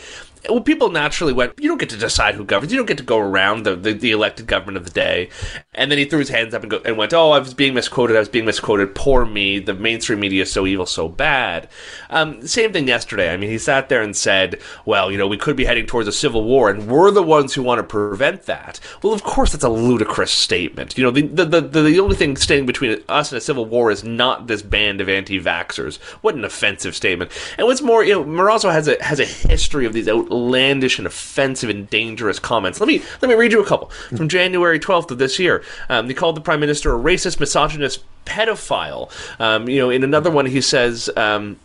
well, 0.49 0.61
people 0.61 0.91
naturally 0.91 1.33
went, 1.33 1.53
you 1.61 1.69
don't 1.69 1.79
get 1.79 1.91
to 1.91 1.97
decide 1.97 2.35
who 2.35 2.45
governs. 2.45 2.73
You 2.73 2.79
don't 2.79 2.87
get 2.87 2.99
to 2.99 3.05
go 3.05 3.19
around 3.19 3.65
the, 3.65 3.77
the, 3.77 3.93
the, 3.93 4.11
elected 4.11 4.47
government 4.47 4.77
of 4.77 4.85
the 4.85 4.91
day. 4.91 5.29
And 5.73 5.91
then 5.91 5.99
he 5.99 6.05
threw 6.05 6.19
his 6.19 6.29
hands 6.29 6.53
up 6.53 6.63
and, 6.63 6.71
go, 6.71 6.83
and 6.85 6.97
went, 6.97 7.15
oh, 7.15 7.31
I 7.31 7.39
was 7.39 7.55
being 7.55 7.75
misquoted. 7.75 8.17
I 8.17 8.21
was 8.21 8.29
being 8.29 8.45
misquoted. 8.45 8.95
Poor 8.95 9.25
me. 9.25 9.61
The 9.61 9.75
mainstream 9.75 10.21
media 10.21 10.43
is 10.43 10.53
so 10.53 10.67
evil, 10.67 10.85
so 10.85 11.09
bad. 11.09 11.69
Um, 12.11 12.47
same 12.47 12.73
thing 12.73 12.89
yesterday. 12.89 13.33
I 13.33 13.37
mean, 13.37 13.51
he 13.51 13.59
sat 13.59 13.89
there 13.89 14.03
and 14.03 14.17
said, 14.17 14.61
well, 14.85 15.13
you 15.13 15.19
know, 15.19 15.29
we 15.29 15.39
could 15.39 15.57
be 15.57 15.65
heading 15.65 15.87
towards 15.87 16.09
a 16.09 16.13
civil 16.13 16.45
war, 16.45 16.69
and 16.71 16.89
we're 16.89 17.13
the 17.13 17.23
ones 17.23 17.55
who 17.55 17.63
want 17.63 17.79
to 17.79 17.85
prevent 17.85 18.43
that. 18.47 18.81
Well, 19.03 19.13
of 19.13 19.23
course, 19.23 19.53
that's 19.53 19.65
a 19.65 19.69
ludicrous 19.69 20.33
statement. 20.33 20.99
You 20.99 21.05
know, 21.05 21.11
the, 21.13 21.23
the, 21.23 21.61
the, 21.61 21.83
the 21.83 22.01
only 22.01 22.17
thing 22.17 22.37
standing 22.37 22.67
between 22.67 23.01
us 23.09 23.31
and 23.31 23.39
a 23.39 23.41
civil 23.41 23.65
war 23.65 23.91
is 23.91 24.03
not 24.03 24.49
this 24.49 24.63
band 24.63 25.01
of 25.01 25.09
anti-vaxxers. 25.09 25.97
What 26.21 26.35
an 26.35 26.45
offensive 26.45 26.97
statement. 26.97 27.31
And 27.59 27.67
what's 27.67 27.83
more, 27.83 28.03
you 28.05 28.15
know, 28.15 28.25
Marazzo 28.25 28.73
has 28.73 28.89
a, 28.89 29.03
has 29.03 29.21
a 29.21 29.25
history 29.25 29.87
of 29.87 29.93
these 29.93 30.09
out 30.09 30.32
outlandish 30.33 30.99
and 30.99 31.07
offensive 31.07 31.71
and 31.71 31.89
dangerous 31.91 32.39
comments. 32.39 32.81
Let 32.81 32.87
me 32.87 33.03
let 33.21 33.29
me 33.29 33.35
read 33.35 33.53
you 33.53 33.63
a 33.63 33.67
couple 33.67 33.91
from 34.17 34.29
January 34.29 34.81
12th 34.81 35.11
of 35.11 35.19
this 35.19 35.39
year. 35.39 35.63
Um, 35.89 36.09
he 36.09 36.15
called 36.15 36.37
the 36.37 36.41
prime 36.41 36.61
minister 36.61 36.95
a 36.95 36.99
racist, 36.99 37.39
misogynist, 37.39 38.03
pedophile. 38.25 39.11
Um, 39.41 39.69
you 39.69 39.79
know, 39.79 39.91
in 39.91 40.05
another 40.05 40.31
one, 40.31 40.47
he 40.47 40.61
says. 40.61 41.11
Um, 41.17 41.59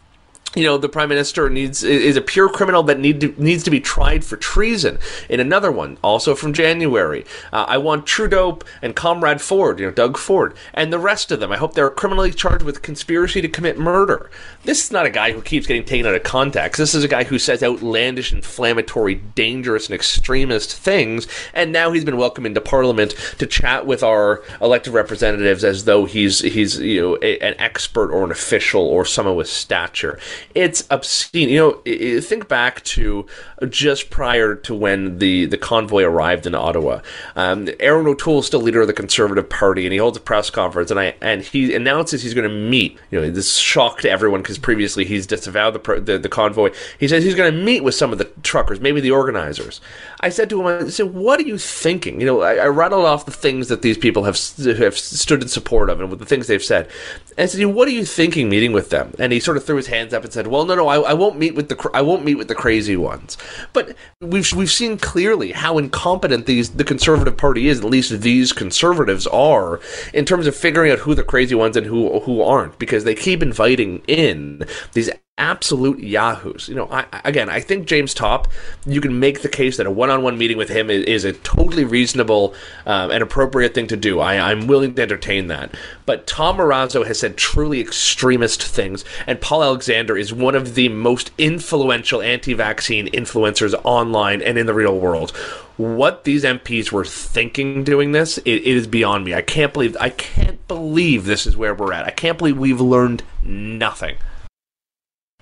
you 0.57 0.63
know, 0.63 0.77
the 0.79 0.89
prime 0.89 1.09
minister 1.09 1.51
needs 1.51 1.83
is 1.83 2.17
a 2.17 2.21
pure 2.21 2.49
criminal 2.49 2.81
that 2.83 2.99
need 2.99 3.21
to, 3.21 3.35
needs 3.37 3.61
to 3.63 3.69
be 3.69 3.79
tried 3.79 4.25
for 4.25 4.37
treason. 4.37 4.97
In 5.29 5.39
another 5.39 5.71
one, 5.71 5.99
also 6.03 6.33
from 6.33 6.51
January, 6.51 7.25
uh, 7.53 7.65
I 7.67 7.77
want 7.77 8.07
Trudeau 8.07 8.57
and 8.81 8.95
Comrade 8.95 9.39
Ford, 9.39 9.79
you 9.79 9.85
know, 9.85 9.91
Doug 9.91 10.17
Ford, 10.17 10.55
and 10.73 10.91
the 10.91 10.97
rest 10.97 11.31
of 11.31 11.39
them. 11.39 11.51
I 11.51 11.57
hope 11.57 11.75
they're 11.75 11.91
criminally 11.91 12.31
charged 12.31 12.63
with 12.63 12.81
conspiracy 12.81 13.39
to 13.39 13.47
commit 13.47 13.77
murder. 13.77 14.31
This 14.63 14.83
is 14.83 14.91
not 14.91 15.05
a 15.05 15.11
guy 15.11 15.31
who 15.31 15.43
keeps 15.43 15.67
getting 15.67 15.85
taken 15.85 16.07
out 16.07 16.15
of 16.15 16.23
context. 16.23 16.79
This 16.79 16.95
is 16.95 17.03
a 17.03 17.07
guy 17.07 17.23
who 17.23 17.37
says 17.37 17.61
outlandish, 17.61 18.33
inflammatory, 18.33 19.13
dangerous, 19.13 19.85
and 19.85 19.93
extremist 19.93 20.75
things, 20.75 21.27
and 21.53 21.71
now 21.71 21.91
he's 21.91 22.05
been 22.05 22.17
welcomed 22.17 22.47
into 22.47 22.61
Parliament 22.61 23.13
to 23.37 23.45
chat 23.45 23.85
with 23.85 24.01
our 24.01 24.41
elected 24.59 24.93
representatives 24.93 25.63
as 25.63 25.85
though 25.85 26.05
he's 26.05 26.39
he's 26.39 26.79
you 26.79 26.99
know 26.99 27.17
a, 27.21 27.37
an 27.39 27.53
expert 27.59 28.11
or 28.11 28.23
an 28.23 28.31
official 28.31 28.81
or 28.81 29.05
someone 29.05 29.35
with 29.35 29.47
stature 29.47 30.19
it's 30.55 30.87
obscene. 30.89 31.49
You 31.49 31.81
know, 31.85 32.19
think 32.21 32.47
back 32.47 32.83
to 32.85 33.25
just 33.69 34.09
prior 34.09 34.55
to 34.55 34.75
when 34.75 35.19
the, 35.19 35.45
the 35.45 35.57
convoy 35.57 36.03
arrived 36.03 36.45
in 36.45 36.55
Ottawa. 36.55 37.01
Um, 37.35 37.67
Erin 37.79 38.07
O'Toole 38.07 38.39
is 38.39 38.47
still 38.47 38.61
leader 38.61 38.81
of 38.81 38.87
the 38.87 38.93
Conservative 38.93 39.49
Party, 39.49 39.85
and 39.85 39.93
he 39.93 39.99
holds 39.99 40.17
a 40.17 40.21
press 40.21 40.49
conference, 40.49 40.91
and 40.91 40.99
I 40.99 41.15
and 41.21 41.41
he 41.41 41.73
announces 41.73 42.23
he's 42.23 42.33
going 42.33 42.49
to 42.49 42.55
meet. 42.55 42.97
You 43.11 43.21
know, 43.21 43.29
this 43.29 43.57
shocked 43.57 44.05
everyone 44.05 44.41
because 44.41 44.57
previously 44.57 45.05
he's 45.05 45.27
disavowed 45.27 45.73
the, 45.73 46.01
the, 46.01 46.17
the 46.17 46.29
convoy. 46.29 46.71
He 46.99 47.07
says 47.07 47.23
he's 47.23 47.35
going 47.35 47.51
to 47.51 47.63
meet 47.63 47.83
with 47.83 47.95
some 47.95 48.11
of 48.11 48.17
the 48.17 48.25
truckers, 48.43 48.79
maybe 48.79 49.01
the 49.01 49.11
organizers. 49.11 49.81
I 50.19 50.29
said 50.29 50.49
to 50.49 50.61
him, 50.61 50.67
I 50.67 50.89
said, 50.89 51.13
"What 51.13 51.39
are 51.39 51.43
you 51.43 51.57
thinking?" 51.57 52.19
You 52.19 52.25
know, 52.25 52.41
I, 52.41 52.55
I 52.55 52.67
rattled 52.67 53.05
off 53.05 53.25
the 53.25 53.31
things 53.31 53.67
that 53.67 53.81
these 53.81 53.97
people 53.97 54.23
have 54.23 54.37
have 54.77 54.97
stood 54.97 55.41
in 55.41 55.47
support 55.47 55.89
of, 55.89 55.99
and 55.99 56.09
with 56.09 56.19
the 56.19 56.25
things 56.25 56.47
they've 56.47 56.63
said. 56.63 56.89
And 57.37 57.43
I 57.43 57.45
said, 57.45 57.65
"What 57.65 57.87
are 57.87 57.91
you 57.91 58.05
thinking 58.05 58.49
meeting 58.49 58.73
with 58.73 58.89
them?" 58.89 59.13
And 59.19 59.31
he 59.31 59.39
sort 59.39 59.57
of 59.57 59.65
threw 59.65 59.77
his 59.77 59.87
hands 59.87 60.13
up 60.13 60.23
and 60.27 60.33
said, 60.33 60.47
"Well, 60.47 60.65
no, 60.65 60.75
no, 60.75 60.87
I, 60.87 60.99
I 60.99 61.13
won't 61.13 61.37
meet 61.37 61.55
with 61.55 61.69
the 61.69 61.89
I 61.93 62.01
won't 62.01 62.25
meet 62.25 62.35
with 62.35 62.47
the 62.47 62.55
crazy 62.55 62.97
ones." 62.97 63.37
But 63.73 63.95
we've 64.21 64.51
we've 64.53 64.71
seen 64.71 64.97
clearly 64.97 65.53
how 65.53 65.77
incompetent 65.77 66.45
these 66.45 66.71
the 66.71 66.83
Conservative 66.83 67.37
Party 67.37 67.67
is. 67.67 67.79
At 67.79 67.85
least 67.85 68.21
these 68.21 68.53
conservatives 68.53 69.25
are 69.27 69.79
in 70.13 70.25
terms 70.25 70.47
of 70.47 70.55
figuring 70.55 70.91
out 70.91 70.99
who 70.99 71.15
the 71.15 71.23
crazy 71.23 71.55
ones 71.55 71.77
and 71.77 71.85
who 71.85 72.19
who 72.19 72.41
aren't, 72.41 72.77
because 72.77 73.03
they 73.03 73.15
keep 73.15 73.41
inviting 73.41 74.03
in 74.07 74.65
these 74.93 75.09
absolute 75.37 75.99
yahoos. 75.99 76.67
You 76.67 76.75
know, 76.75 76.87
I, 76.91 77.05
again, 77.23 77.49
I 77.49 77.59
think 77.59 77.87
James 77.87 78.13
Topp, 78.13 78.47
you 78.85 78.99
can 79.01 79.19
make 79.19 79.41
the 79.41 79.49
case 79.49 79.77
that 79.77 79.85
a 79.85 79.91
one-on-one 79.91 80.37
meeting 80.37 80.57
with 80.57 80.69
him 80.69 80.89
is, 80.89 81.05
is 81.05 81.25
a 81.25 81.33
totally 81.33 81.85
reasonable 81.85 82.53
um, 82.85 83.11
and 83.11 83.21
appropriate 83.21 83.73
thing 83.73 83.87
to 83.87 83.97
do. 83.97 84.19
I, 84.19 84.51
am 84.51 84.67
willing 84.67 84.95
to 84.95 85.01
entertain 85.01 85.47
that. 85.47 85.75
But 86.05 86.25
Tom 86.25 86.57
Marazzo 86.57 87.05
has 87.05 87.19
said 87.19 87.37
truly 87.37 87.79
extremist 87.79 88.63
things, 88.63 89.05
and 89.27 89.39
Paul 89.39 89.63
Alexander 89.63 90.17
is 90.17 90.33
one 90.33 90.55
of 90.55 90.75
the 90.75 90.89
most 90.89 91.31
influential 91.37 92.21
anti-vaccine 92.21 93.07
influencers 93.07 93.79
online 93.83 94.41
and 94.41 94.57
in 94.57 94.65
the 94.65 94.73
real 94.73 94.97
world. 94.97 95.31
What 95.77 96.23
these 96.23 96.43
MPs 96.43 96.91
were 96.91 97.05
thinking 97.05 97.83
doing 97.83 98.11
this, 98.11 98.39
it, 98.39 98.49
it 98.49 98.65
is 98.65 98.87
beyond 98.87 99.25
me. 99.25 99.35
I 99.35 99.43
can't 99.43 99.71
believe 99.71 99.95
I 99.99 100.09
can't 100.09 100.67
believe 100.67 101.25
this 101.25 101.45
is 101.45 101.55
where 101.55 101.75
we're 101.75 101.93
at. 101.93 102.05
I 102.05 102.09
can't 102.09 102.39
believe 102.39 102.57
we've 102.57 102.81
learned 102.81 103.21
nothing. 103.43 104.17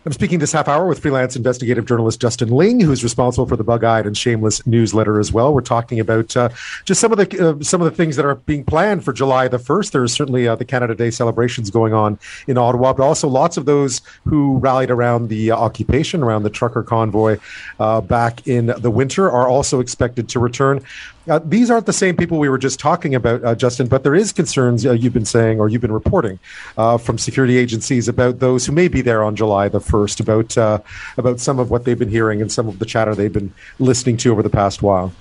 I'm 0.05 0.11
speaking 0.11 0.37
this 0.37 0.51
half 0.51 0.67
hour 0.67 0.85
with 0.85 0.99
freelance 0.99 1.35
investigative 1.35 1.87
journalist 1.87 2.21
Justin 2.21 2.49
Ling, 2.49 2.79
who's 2.79 3.03
responsible 3.03 3.47
for 3.47 3.55
the 3.55 3.63
Bug-eyed 3.63 4.05
and 4.05 4.15
Shameless 4.15 4.65
newsletter 4.67 5.19
as 5.19 5.31
well. 5.31 5.51
We're 5.51 5.61
talking 5.61 5.99
about 5.99 6.37
uh, 6.37 6.49
just 6.83 7.01
some 7.01 7.11
of 7.11 7.17
the 7.17 7.49
uh, 7.59 7.63
some 7.63 7.81
of 7.81 7.85
the 7.85 7.95
things 7.95 8.15
that 8.17 8.23
are 8.23 8.35
being 8.35 8.63
planned 8.63 9.03
for 9.03 9.13
July 9.13 9.47
the 9.47 9.57
first. 9.57 9.93
There's 9.93 10.13
certainly 10.13 10.47
uh, 10.47 10.55
the 10.57 10.65
Canada 10.65 10.93
Day 10.93 11.09
celebrations 11.09 11.71
going 11.71 11.93
on 11.93 12.19
in 12.45 12.55
Ottawa, 12.55 12.93
but 12.93 13.01
also 13.01 13.27
lots 13.27 13.57
of 13.57 13.65
those 13.65 14.01
who 14.25 14.59
rallied 14.59 14.91
around 14.91 15.29
the 15.29 15.49
uh, 15.49 15.57
occupation, 15.57 16.21
around 16.21 16.43
the 16.43 16.51
trucker 16.51 16.83
convoy 16.83 17.39
uh, 17.79 17.99
back 17.99 18.47
in 18.47 18.67
the 18.77 18.91
winter, 18.91 19.31
are 19.31 19.47
also 19.47 19.79
expected 19.79 20.29
to 20.29 20.39
return. 20.39 20.83
Uh, 21.27 21.39
these 21.43 21.71
aren't 21.71 21.85
the 21.85 21.93
same 21.93 22.15
people 22.15 22.37
we 22.37 22.49
were 22.49 22.57
just 22.57 22.79
talking 22.79 23.15
about, 23.15 23.43
uh, 23.43 23.55
Justin, 23.55 23.87
but 23.87 24.03
there 24.03 24.15
is 24.15 24.31
concerns 24.31 24.85
uh, 24.85 24.91
you've 24.91 25.13
been 25.13 25.25
saying 25.25 25.59
or 25.59 25.69
you've 25.69 25.81
been 25.81 25.91
reporting 25.91 26.39
uh, 26.77 26.97
from 26.97 27.17
security 27.17 27.57
agencies 27.57 28.07
about 28.07 28.39
those 28.39 28.65
who 28.65 28.71
may 28.71 28.87
be 28.87 29.01
there 29.01 29.23
on 29.23 29.35
July 29.35 29.67
the 29.67 29.79
first, 29.79 30.19
about 30.19 30.57
uh, 30.57 30.79
about 31.17 31.39
some 31.39 31.59
of 31.59 31.71
what 31.71 31.85
they've 31.85 31.99
been 31.99 32.09
hearing 32.09 32.41
and 32.41 32.51
some 32.51 32.67
of 32.67 32.79
the 32.79 32.85
chatter 32.85 33.15
they've 33.15 33.33
been 33.33 33.53
listening 33.79 34.17
to 34.17 34.31
over 34.31 34.43
the 34.43 34.49
past 34.49 34.81
while. 34.81 35.11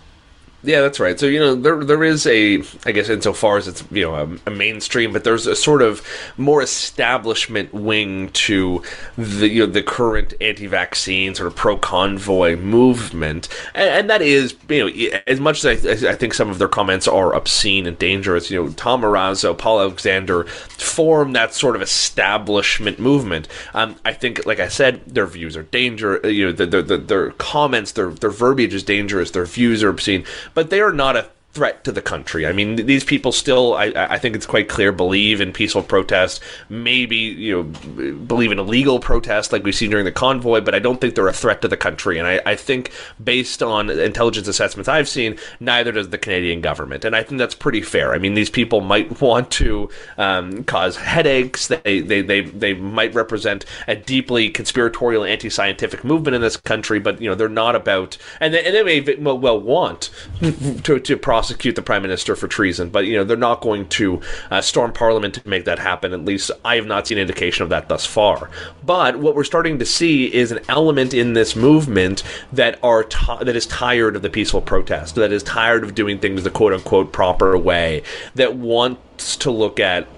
Yeah, 0.64 0.80
that's 0.80 0.98
right. 0.98 1.20
So 1.20 1.26
you 1.26 1.40
know 1.40 1.54
there 1.54 1.84
there 1.84 2.02
is 2.02 2.26
a 2.26 2.62
I 2.86 2.92
guess 2.92 3.10
insofar 3.10 3.58
as 3.58 3.68
it's 3.68 3.84
you 3.90 4.02
know 4.02 4.14
a, 4.14 4.48
a, 4.48 4.50
mainstream, 4.50 5.12
but 5.12 5.22
there's 5.22 5.46
a 5.46 5.54
sort 5.54 5.82
of 5.82 6.02
more 6.38 6.62
establishment 6.62 7.74
wing 7.74 8.30
to 8.30 8.82
the 9.18 9.46
you 9.46 9.66
know 9.66 9.70
the 9.70 9.82
current 9.82 10.32
anti-vaccine 10.40 11.34
sort 11.34 11.48
of 11.48 11.54
pro-convoy 11.54 12.56
movement, 12.56 13.48
and, 13.74 13.90
and 13.90 14.10
that 14.10 14.22
is 14.22 14.56
you 14.70 14.90
know 14.90 15.18
as 15.26 15.38
much 15.38 15.62
as 15.64 15.86
I, 15.86 16.12
I, 16.12 16.14
think 16.14 16.32
some 16.32 16.48
of 16.48 16.58
their 16.58 16.68
comments 16.68 17.06
are 17.06 17.34
obscene 17.34 17.86
and 17.86 17.98
dangerous. 17.98 18.50
You 18.50 18.64
know, 18.64 18.72
Tom 18.72 19.02
Marazzo, 19.02 19.56
Paul 19.56 19.80
Alexander 19.80 20.44
form 20.44 21.32
that 21.32 21.52
sort 21.52 21.76
of 21.76 21.82
establishment 21.82 22.98
movement. 22.98 23.48
Um, 23.74 23.96
I 24.04 24.14
think, 24.14 24.46
like 24.46 24.60
I 24.60 24.68
said, 24.68 25.04
their 25.04 25.26
views 25.26 25.58
are 25.58 25.64
dangerous. 25.64 26.24
You 26.24 26.46
know, 26.46 26.52
the, 26.52 26.66
the, 26.66 26.82
the, 26.82 26.96
their 26.96 27.30
comments, 27.32 27.92
their 27.92 28.10
their 28.10 28.30
verbiage 28.30 28.72
is 28.72 28.82
dangerous. 28.82 29.30
Their 29.32 29.44
views 29.44 29.82
are 29.82 29.90
obscene 29.90 30.24
but 30.54 30.70
they 30.70 30.80
are 30.80 30.92
not 30.92 31.16
a 31.16 31.28
threat 31.54 31.84
to 31.84 31.92
the 31.92 32.02
country. 32.02 32.46
I 32.46 32.52
mean, 32.52 32.74
these 32.74 33.04
people 33.04 33.30
still, 33.30 33.74
I, 33.74 33.92
I, 33.94 34.18
think 34.18 34.34
it's 34.34 34.44
quite 34.44 34.68
clear, 34.68 34.90
believe 34.90 35.40
in 35.40 35.52
peaceful 35.52 35.84
protest. 35.84 36.42
Maybe 36.68 37.16
you 37.16 37.56
know, 37.56 38.12
believe 38.12 38.50
in 38.50 38.58
illegal 38.58 38.98
protest 38.98 39.52
like 39.52 39.62
we've 39.62 39.74
seen 39.74 39.90
during 39.90 40.04
the 40.04 40.12
convoy, 40.12 40.60
but 40.60 40.74
I 40.74 40.80
don't 40.80 41.00
think 41.00 41.14
they're 41.14 41.28
a 41.28 41.32
threat 41.32 41.62
to 41.62 41.68
the 41.68 41.76
country. 41.76 42.18
And 42.18 42.26
I, 42.26 42.40
I 42.44 42.56
think, 42.56 42.90
based 43.22 43.62
on 43.62 43.88
intelligence 43.88 44.48
assessments 44.48 44.88
I've 44.88 45.08
seen, 45.08 45.38
neither 45.60 45.92
does 45.92 46.08
the 46.08 46.18
Canadian 46.18 46.60
government. 46.60 47.04
And 47.04 47.14
I 47.14 47.22
think 47.22 47.38
that's 47.38 47.54
pretty 47.54 47.82
fair. 47.82 48.12
I 48.12 48.18
mean, 48.18 48.34
these 48.34 48.50
people 48.50 48.80
might 48.80 49.20
want 49.22 49.52
to 49.52 49.88
um, 50.18 50.64
cause 50.64 50.96
headaches. 50.96 51.68
They, 51.68 52.00
they 52.00 52.20
they 52.20 52.40
they 52.40 52.74
might 52.74 53.14
represent 53.14 53.64
a 53.86 53.94
deeply 53.94 54.50
conspiratorial, 54.50 55.22
anti-scientific 55.24 56.02
movement 56.02 56.34
in 56.34 56.40
this 56.40 56.56
country, 56.56 56.98
but 56.98 57.20
you 57.20 57.28
know, 57.28 57.36
they're 57.36 57.48
not 57.48 57.76
about, 57.76 58.18
and 58.40 58.52
they, 58.52 58.64
and 58.64 58.74
they 58.74 58.82
may 58.82 59.14
well 59.14 59.60
want 59.60 60.10
to 60.82 60.98
to 60.98 61.16
prosecute 61.16 61.43
prosecute 61.44 61.76
the 61.76 61.82
prime 61.82 62.00
minister 62.00 62.34
for 62.34 62.48
treason, 62.48 62.88
but 62.88 63.04
you 63.04 63.18
know 63.18 63.22
they're 63.22 63.36
not 63.36 63.60
going 63.60 63.86
to 63.86 64.18
uh, 64.50 64.62
storm 64.62 64.90
parliament 64.90 65.34
to 65.34 65.46
make 65.46 65.66
that 65.66 65.78
happen. 65.78 66.14
At 66.14 66.24
least 66.24 66.50
I 66.64 66.76
have 66.76 66.86
not 66.86 67.06
seen 67.06 67.18
indication 67.18 67.64
of 67.64 67.68
that 67.68 67.86
thus 67.90 68.06
far. 68.06 68.48
But 68.82 69.18
what 69.18 69.34
we're 69.34 69.44
starting 69.44 69.78
to 69.78 69.84
see 69.84 70.32
is 70.32 70.52
an 70.52 70.60
element 70.70 71.12
in 71.12 71.34
this 71.34 71.54
movement 71.54 72.22
that 72.50 72.78
are 72.82 73.04
t- 73.04 73.44
that 73.44 73.54
is 73.54 73.66
tired 73.66 74.16
of 74.16 74.22
the 74.22 74.30
peaceful 74.30 74.62
protest, 74.62 75.16
that 75.16 75.32
is 75.32 75.42
tired 75.42 75.84
of 75.84 75.94
doing 75.94 76.18
things 76.18 76.44
the 76.44 76.50
quote 76.50 76.72
unquote 76.72 77.12
proper 77.12 77.58
way, 77.58 78.02
that 78.36 78.56
wants 78.56 79.36
to 79.36 79.50
look 79.50 79.78
at 79.78 80.08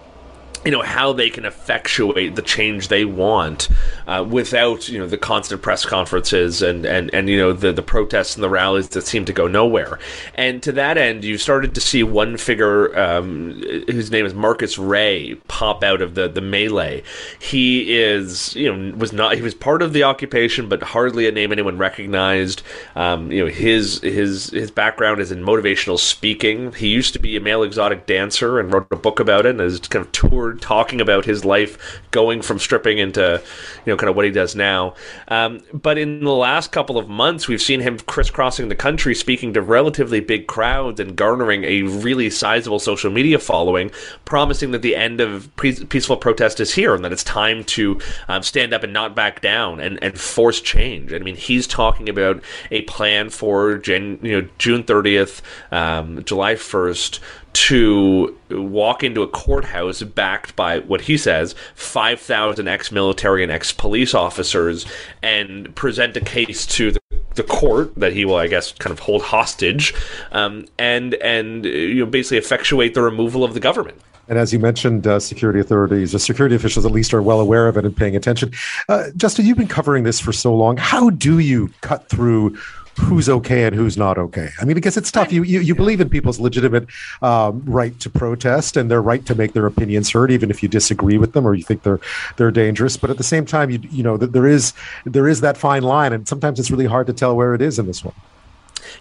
you 0.65 0.71
know 0.71 0.83
how 0.83 1.13
they 1.13 1.31
can 1.31 1.45
effectuate 1.45 2.35
the 2.35 2.43
change 2.43 2.89
they 2.89 3.05
want 3.05 3.69
uh, 4.07 4.25
without 4.29 4.89
you 4.89 4.99
know 4.99 5.07
the 5.07 5.19
constant 5.19 5.63
press 5.63 5.85
conferences 5.85 6.63
and 6.63 6.85
and 6.87 7.13
and 7.15 7.29
you 7.29 7.39
know 7.39 7.53
the 7.53 7.73
the 7.73 7.83
protests 7.83 8.35
and 8.35 8.43
the 8.43 8.49
rallies 8.49 8.89
that 8.91 9.03
seem 9.03 9.25
to 9.25 9.33
go 9.33 9.47
nowhere. 9.47 9.99
And 10.35 10.63
to 10.63 10.73
that 10.73 10.99
end, 10.99 11.25
you 11.25 11.39
started 11.39 11.75
to 11.75 11.81
see 11.81 12.03
one 12.03 12.37
figure 12.37 12.97
um, 12.99 13.63
whose 13.89 14.11
name 14.11 14.27
is 14.27 14.35
Marcus 14.35 14.79
Ray 14.79 15.35
pop 15.49 15.83
out 15.83 16.01
of 16.01 16.15
the 16.15 16.29
the 16.29 16.41
melee. 16.41 17.03
He 17.39 17.97
is 17.97 18.55
you 18.55 18.75
know 18.75 18.97
was 18.97 19.13
not 19.13 19.35
he 19.35 19.43
was 19.43 19.55
part 19.55 19.83
of 19.83 19.93
the 19.93 20.05
occupation, 20.05 20.69
but 20.69 20.83
hardly 20.83 21.29
a 21.29 21.33
name 21.33 21.53
anyone 21.53 21.79
recognized. 21.79 22.63
Um, 22.95 23.31
you 23.31 23.45
know 23.45 23.51
his 23.51 24.01
his 24.01 24.51
his 24.51 24.71
background 24.71 25.21
is 25.21 25.33
in 25.33 25.43
motivational 25.43 25.99
speaking. 25.99 26.73
He 26.73 26.89
used 26.89 27.13
to 27.13 27.19
be 27.19 27.37
a 27.37 27.41
male 27.41 27.63
exotic 27.63 28.07
dancer 28.07 28.59
and 28.59 28.73
wrote 28.73 28.87
a 28.91 28.97
book 28.97 29.21
about 29.21 29.47
it 29.47 29.51
and 29.51 29.61
has 29.61 29.81
kind 29.81 30.05
of 30.05 30.13
toured 30.13 30.46
talking 30.55 31.01
about 31.01 31.25
his 31.25 31.45
life 31.45 32.01
going 32.11 32.43
from 32.43 32.59
stripping 32.59 32.99
into, 32.99 33.43
you 33.85 33.93
know, 33.93 33.97
kind 33.97 34.11
of 34.11 34.17
what 34.17 34.25
he 34.25 34.31
does 34.31 34.55
now. 34.55 34.95
Um, 35.29 35.61
but 35.73 35.99
in 35.99 36.21
the 36.21 36.33
last 36.33 36.73
couple 36.73 36.99
of 36.99 37.09
months, 37.09 37.49
we've 37.49 37.63
seen 37.63 37.81
him 37.81 37.99
crisscrossing 37.99 38.69
the 38.69 38.75
country, 38.75 39.15
speaking 39.15 39.53
to 39.55 39.63
relatively 39.63 40.21
big 40.21 40.47
crowds 40.47 41.01
and 41.01 41.17
garnering 41.17 41.65
a 41.65 41.83
really 41.83 42.31
sizable 42.31 42.79
social 42.79 43.11
media 43.11 43.39
following, 43.39 43.91
promising 44.25 44.71
that 44.71 44.83
the 44.83 44.97
end 44.97 45.21
of 45.21 45.55
pre- 45.57 45.85
peaceful 45.85 46.17
protest 46.17 46.61
is 46.61 46.75
here 46.75 46.95
and 46.95 47.05
that 47.05 47.13
it's 47.13 47.25
time 47.25 47.65
to 47.65 48.01
um, 48.29 48.43
stand 48.43 48.73
up 48.73 48.83
and 48.83 48.93
not 48.93 49.15
back 49.15 49.41
down 49.41 49.81
and, 49.81 50.03
and 50.03 50.19
force 50.19 50.61
change. 50.61 51.13
I 51.13 51.19
mean, 51.19 51.37
he's 51.37 51.67
talking 51.67 52.09
about 52.09 52.43
a 52.71 52.83
plan 52.83 53.31
for 53.31 53.79
Jan- 53.79 54.19
you 54.23 54.43
know 54.43 54.49
June 54.59 54.85
30th, 54.85 55.43
um, 55.71 56.25
July 56.25 56.55
1st 56.55 57.21
to 57.57 58.37
walk 58.51 59.03
into 59.03 59.23
a 59.23 59.29
courthouse 59.29 60.03
backed 60.03 60.55
by 60.57 60.81
what 60.81 61.01
he 61.01 61.17
says 61.17 61.55
5,000 61.75 62.69
ex 62.69 62.93
military 62.93 63.43
and 63.43 63.51
ex 63.51 63.73
police 63.73 64.13
officers 64.13 64.85
and 65.23 65.75
present 65.75 66.17
a 66.19 66.21
case 66.21 66.67
to 66.67 66.93
the, 66.93 67.01
the, 67.35 67.43
court 67.43 67.95
that 67.95 68.13
he 68.13 68.27
will, 68.27 68.37
I 68.37 68.47
guess, 68.47 68.73
kind 68.73 68.93
of 68.93 68.99
hold 68.99 69.23
hostage 69.23 69.95
um, 70.33 70.67
and, 70.79 71.15
and 71.15 71.65
you 71.65 72.01
know, 72.01 72.07
basically 72.07 72.37
effectuate 72.37 72.93
the 72.93 73.01
removal 73.01 73.43
of 73.43 73.55
the 73.55 73.61
government. 73.61 74.03
And 74.29 74.39
as 74.39 74.53
you 74.53 74.59
mentioned, 74.59 75.07
uh, 75.07 75.19
security 75.19 75.61
authorities, 75.61 76.15
uh, 76.15 76.19
security 76.19 76.57
officials 76.57 76.85
at 76.85 76.93
least 76.93 77.15
are 77.15 77.23
well 77.23 77.41
aware 77.41 77.69
of 77.69 77.77
it 77.77 77.85
and 77.85 77.97
paying 77.97 78.17
attention. 78.17 78.53
Uh, 78.89 79.05
Justin, 79.17 79.47
you've 79.47 79.57
been 79.57 79.69
covering 79.69 80.05
this 80.05 80.21
for 80.21 80.33
so 80.33 80.55
long. 80.55 80.77
How 80.77 81.11
do 81.11 81.39
you 81.39 81.71
cut 81.81 82.09
through 82.09 82.59
who's 82.99 83.29
okay 83.29 83.65
and 83.65 83.75
who's 83.75 83.97
not 83.97 84.19
okay. 84.19 84.49
I 84.61 84.65
mean, 84.65 84.77
I 84.77 84.81
guess 84.81 84.97
it's 84.97 85.11
tough. 85.11 85.33
You 85.33 85.43
you, 85.43 85.61
you 85.61 85.75
believe 85.75 86.01
in 86.01 86.09
people's 86.09 86.41
legitimate 86.41 86.87
um, 87.23 87.63
right 87.65 87.99
to 88.01 88.11
protest 88.11 88.77
and 88.77 88.91
their 88.91 89.03
right 89.03 89.25
to 89.27 89.35
make 89.35 89.53
their 89.53 89.67
opinions 89.67 90.11
heard, 90.11 90.31
even 90.31 90.51
if 90.51 90.63
you 90.63 90.69
disagree 90.69 91.19
with 91.19 91.33
them 91.33 91.47
or 91.47 91.55
you 91.55 91.63
think 91.63 91.83
they're 91.83 92.01
they're 92.37 92.51
dangerous. 92.51 92.97
But 92.97 93.11
at 93.11 93.19
the 93.19 93.25
same 93.25 93.45
time, 93.45 93.71
you 93.71 93.81
you 93.91 94.03
know 94.03 94.17
that 94.17 94.33
there 94.33 94.47
is 94.47 94.73
there 95.05 95.29
is 95.29 95.41
that 95.43 95.57
fine 95.57 95.83
line, 95.83 96.13
and 96.13 96.27
sometimes 96.27 96.59
it's 96.59 96.71
really 96.71 96.87
hard 96.87 97.07
to 97.09 97.13
tell 97.13 97.37
where 97.37 97.55
it 97.55 97.63
is 97.63 97.79
in 97.79 97.87
this 97.87 98.05
one. 98.05 98.15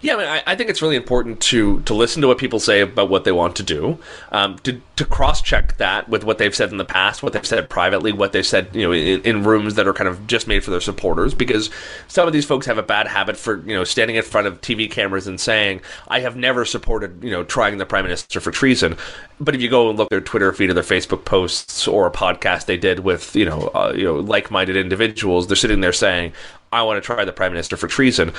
Yeah, 0.00 0.14
I, 0.14 0.18
mean, 0.18 0.26
I, 0.26 0.42
I, 0.46 0.56
think 0.56 0.70
it's 0.70 0.82
really 0.82 0.96
important 0.96 1.40
to 1.42 1.80
to 1.82 1.94
listen 1.94 2.22
to 2.22 2.28
what 2.28 2.38
people 2.38 2.60
say 2.60 2.80
about 2.80 3.08
what 3.08 3.24
they 3.24 3.32
want 3.32 3.56
to 3.56 3.62
do, 3.62 3.98
um, 4.32 4.58
to 4.60 4.80
to 4.96 5.04
cross 5.04 5.42
check 5.42 5.76
that 5.76 6.08
with 6.08 6.24
what 6.24 6.38
they've 6.38 6.54
said 6.54 6.70
in 6.70 6.78
the 6.78 6.84
past, 6.84 7.22
what 7.22 7.32
they've 7.32 7.46
said 7.46 7.68
privately, 7.68 8.12
what 8.12 8.32
they've 8.32 8.46
said 8.46 8.68
you 8.74 8.82
know 8.82 8.92
in, 8.92 9.20
in, 9.22 9.44
rooms 9.44 9.74
that 9.74 9.86
are 9.86 9.92
kind 9.92 10.08
of 10.08 10.26
just 10.26 10.48
made 10.48 10.64
for 10.64 10.70
their 10.70 10.80
supporters. 10.80 11.34
Because 11.34 11.70
some 12.08 12.26
of 12.26 12.32
these 12.32 12.44
folks 12.44 12.66
have 12.66 12.78
a 12.78 12.82
bad 12.82 13.06
habit 13.06 13.36
for 13.36 13.58
you 13.66 13.74
know 13.74 13.84
standing 13.84 14.16
in 14.16 14.22
front 14.22 14.46
of 14.46 14.60
TV 14.60 14.90
cameras 14.90 15.26
and 15.26 15.40
saying, 15.40 15.80
"I 16.08 16.20
have 16.20 16.36
never 16.36 16.64
supported 16.64 17.22
you 17.22 17.30
know 17.30 17.44
trying 17.44 17.78
the 17.78 17.86
prime 17.86 18.04
minister 18.04 18.40
for 18.40 18.50
treason." 18.50 18.96
But 19.38 19.54
if 19.54 19.60
you 19.60 19.68
go 19.68 19.90
and 19.90 19.98
look 19.98 20.08
their 20.08 20.20
Twitter 20.20 20.52
feed 20.52 20.70
or 20.70 20.74
their 20.74 20.82
Facebook 20.82 21.24
posts 21.24 21.86
or 21.86 22.06
a 22.06 22.10
podcast 22.10 22.66
they 22.66 22.78
did 22.78 23.00
with 23.00 23.36
you 23.36 23.44
know 23.44 23.70
uh, 23.74 23.92
you 23.94 24.04
know 24.04 24.16
like 24.16 24.50
minded 24.50 24.76
individuals, 24.76 25.46
they're 25.46 25.56
sitting 25.56 25.80
there 25.80 25.92
saying, 25.92 26.32
"I 26.72 26.82
want 26.82 27.02
to 27.02 27.06
try 27.06 27.24
the 27.24 27.32
prime 27.32 27.52
minister 27.52 27.76
for 27.76 27.88
treason." 27.88 28.32